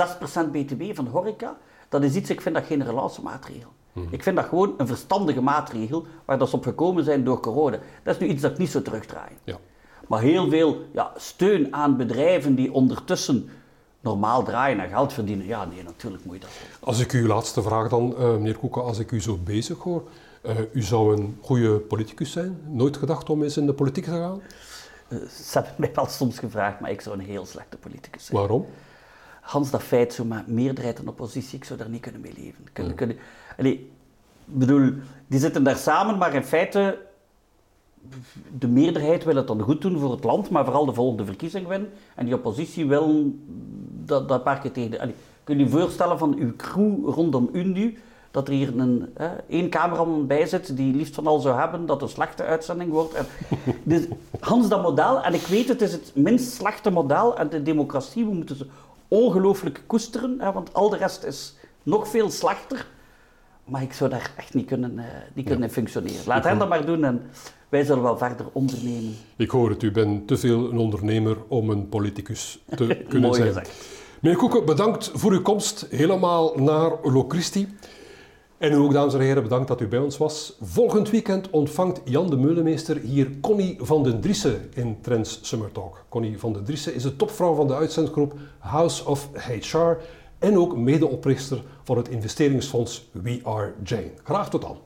btw 0.51 0.83
van 0.95 1.05
de 1.05 1.11
horeca, 1.11 1.57
dat 1.89 2.03
is 2.03 2.15
iets, 2.15 2.29
ik 2.29 2.41
vind 2.41 2.55
dat 2.55 2.63
geen 2.65 2.83
relatiemaatregel. 2.83 3.69
Ik 4.09 4.23
vind 4.23 4.35
dat 4.35 4.45
gewoon 4.45 4.73
een 4.77 4.87
verstandige 4.87 5.41
maatregel, 5.41 6.05
waar 6.25 6.37
dat 6.37 6.49
ze 6.49 6.55
op 6.55 6.63
gekomen 6.63 7.03
zijn 7.03 7.23
door 7.23 7.39
corona. 7.39 7.79
Dat 8.03 8.15
is 8.15 8.21
nu 8.21 8.27
iets 8.27 8.41
dat 8.41 8.51
ik 8.51 8.57
niet 8.57 8.69
zo 8.71 8.81
terugdraai. 8.81 9.31
Ja. 9.43 9.57
Maar 10.07 10.21
heel 10.21 10.49
veel 10.49 10.77
ja, 10.93 11.11
steun 11.15 11.73
aan 11.73 11.97
bedrijven 11.97 12.55
die 12.55 12.73
ondertussen 12.73 13.49
normaal 13.99 14.43
draaien 14.43 14.79
en 14.79 14.89
geld 14.89 15.13
verdienen. 15.13 15.45
Ja, 15.45 15.65
nee, 15.65 15.83
natuurlijk 15.83 16.25
moet 16.25 16.33
je 16.35 16.39
dat. 16.41 16.49
Als 16.79 16.99
ik 16.99 17.11
uw 17.11 17.27
laatste 17.27 17.61
vraag 17.61 17.89
dan, 17.89 18.17
eh, 18.17 18.31
meneer 18.31 18.57
Koeken, 18.57 18.83
als 18.83 18.99
ik 18.99 19.11
u 19.11 19.21
zo 19.21 19.37
bezig 19.43 19.77
hoor. 19.77 20.03
eh, 20.41 20.55
u 20.71 20.81
zou 20.81 21.15
een 21.17 21.37
goede 21.41 21.79
politicus 21.79 22.31
zijn. 22.31 22.57
Nooit 22.67 22.97
gedacht 22.97 23.29
om 23.29 23.43
eens 23.43 23.57
in 23.57 23.65
de 23.65 23.73
politiek 23.73 24.03
te 24.03 24.09
gaan? 24.11 24.41
Eh, 25.07 25.17
Ze 25.17 25.51
hebben 25.53 25.73
mij 25.77 25.91
wel 25.93 26.05
soms 26.05 26.39
gevraagd, 26.39 26.79
maar 26.79 26.91
ik 26.91 27.01
zou 27.01 27.19
een 27.19 27.25
heel 27.25 27.45
slechte 27.45 27.77
politicus 27.77 28.25
zijn. 28.25 28.37
Waarom? 28.39 28.65
Hans, 29.43 29.71
dat 29.71 29.83
feit, 29.83 30.13
zo 30.13 30.25
maar 30.25 30.43
meerderheid 30.47 30.99
en 30.99 31.07
oppositie, 31.07 31.57
ik 31.57 31.63
zou 31.63 31.79
daar 31.79 31.89
niet 31.89 32.01
kunnen 32.01 32.21
mee 32.21 32.33
leven. 32.37 32.65
Kunnen, 32.73 32.95
kunnen, 32.95 33.17
allee, 33.57 33.91
bedoel, 34.45 34.93
die 35.27 35.39
zitten 35.39 35.63
daar 35.63 35.77
samen, 35.77 36.17
maar 36.17 36.33
in 36.33 36.43
feite, 36.43 36.99
de 38.57 38.67
meerderheid 38.67 39.23
wil 39.23 39.35
het 39.35 39.47
dan 39.47 39.61
goed 39.61 39.81
doen 39.81 39.99
voor 39.99 40.11
het 40.11 40.23
land, 40.23 40.49
maar 40.49 40.63
vooral 40.63 40.85
de 40.85 40.93
volgende 40.93 41.25
verkiezing 41.25 41.67
winnen. 41.67 41.89
En 42.15 42.25
die 42.25 42.33
oppositie 42.33 42.87
wil 42.87 43.33
dat, 44.05 44.27
dat 44.27 44.43
paar 44.43 44.59
keer 44.59 44.71
tegen... 44.71 44.99
Allee, 44.99 45.15
kun 45.43 45.57
je 45.57 45.63
je 45.63 45.69
voorstellen 45.69 46.17
van 46.17 46.35
uw 46.37 46.55
crew 46.55 47.09
rondom 47.09 47.49
u 47.51 47.63
nu, 47.63 47.97
dat 48.31 48.47
er 48.47 48.53
hier 48.53 48.77
een, 48.77 49.09
hè, 49.13 49.27
één 49.47 49.69
cameraman 49.69 50.27
bij 50.27 50.45
zit 50.45 50.77
die 50.77 50.95
liefst 50.95 51.15
van 51.15 51.27
al 51.27 51.39
zou 51.39 51.59
hebben 51.59 51.85
dat 51.85 52.01
een 52.01 52.09
slechte 52.09 52.43
uitzending 52.43 52.91
wordt. 52.91 53.13
En, 53.13 53.25
dus 53.83 54.05
Hans, 54.39 54.69
dat 54.69 54.81
model, 54.81 55.23
en 55.23 55.33
ik 55.33 55.41
weet 55.41 55.67
het 55.67 55.81
is 55.81 55.91
het 55.91 56.11
minst 56.15 56.53
slechte 56.53 56.89
model 56.89 57.37
en 57.37 57.49
de 57.49 57.63
democratie, 57.63 58.25
we 58.25 58.33
moeten 58.33 58.55
ze 58.55 58.67
ongelooflijk 59.13 59.83
koesteren, 59.87 60.35
hè, 60.39 60.51
want 60.51 60.73
al 60.73 60.89
de 60.89 60.97
rest 60.97 61.23
is 61.23 61.55
nog 61.83 62.07
veel 62.07 62.29
slechter. 62.31 62.87
Maar 63.65 63.81
ik 63.81 63.93
zou 63.93 64.09
daar 64.09 64.31
echt 64.37 64.53
niet 64.53 64.65
kunnen, 64.65 64.99
eh, 64.99 65.05
niet 65.33 65.45
kunnen 65.45 65.69
functioneren. 65.69 66.21
Laat 66.25 66.43
hen 66.43 66.57
dat 66.57 66.69
maar 66.69 66.85
doen 66.85 67.03
en 67.03 67.21
wij 67.69 67.83
zullen 67.83 68.03
wel 68.03 68.17
verder 68.17 68.45
ondernemen. 68.53 69.15
Ik 69.35 69.49
hoor 69.49 69.69
het, 69.69 69.83
u 69.83 69.91
bent 69.91 70.27
te 70.27 70.37
veel 70.37 70.69
een 70.71 70.77
ondernemer 70.77 71.37
om 71.47 71.69
een 71.69 71.89
politicus 71.89 72.59
te 72.75 72.85
kunnen 73.09 73.29
Mooi 73.29 73.33
zijn. 73.41 73.47
gezegd. 73.47 73.85
Meneer 74.21 74.37
Koeken, 74.37 74.65
bedankt 74.65 75.11
voor 75.13 75.31
uw 75.31 75.41
komst 75.41 75.87
helemaal 75.89 76.53
naar 76.55 76.91
Locristi. 77.03 77.67
En 78.57 78.75
ook, 78.75 78.93
dames 78.93 79.13
en 79.13 79.19
heren, 79.19 79.43
bedankt 79.43 79.67
dat 79.67 79.81
u 79.81 79.87
bij 79.87 79.99
ons 79.99 80.17
was. 80.17 80.57
Volgend 80.61 81.09
weekend 81.09 81.49
ontvangt 81.49 82.01
Jan 82.05 82.29
de 82.29 82.37
Meulemeester 82.37 82.97
hier 82.97 83.39
Connie 83.41 83.77
van 83.79 84.03
den 84.03 84.21
Driessen 84.21 84.69
in 84.73 84.97
Trends 85.01 85.39
Summer 85.41 85.71
Talk. 85.71 86.05
Connie 86.09 86.39
van 86.39 86.53
den 86.53 86.63
Driessen 86.63 86.93
is 86.93 87.03
de 87.03 87.15
topvrouw 87.15 87.53
van 87.53 87.67
de 87.67 87.75
uitzendgroep 87.75 88.33
House 88.59 89.05
of 89.05 89.29
HR 89.33 89.97
en 90.39 90.57
ook 90.57 90.77
medeoprichter 90.77 91.63
van 91.83 91.97
het 91.97 92.09
investeringsfonds 92.09 93.09
We 93.11 93.39
Are 93.43 93.73
Jane. 93.83 94.11
Graag 94.23 94.49
tot 94.49 94.61
dan. 94.61 94.77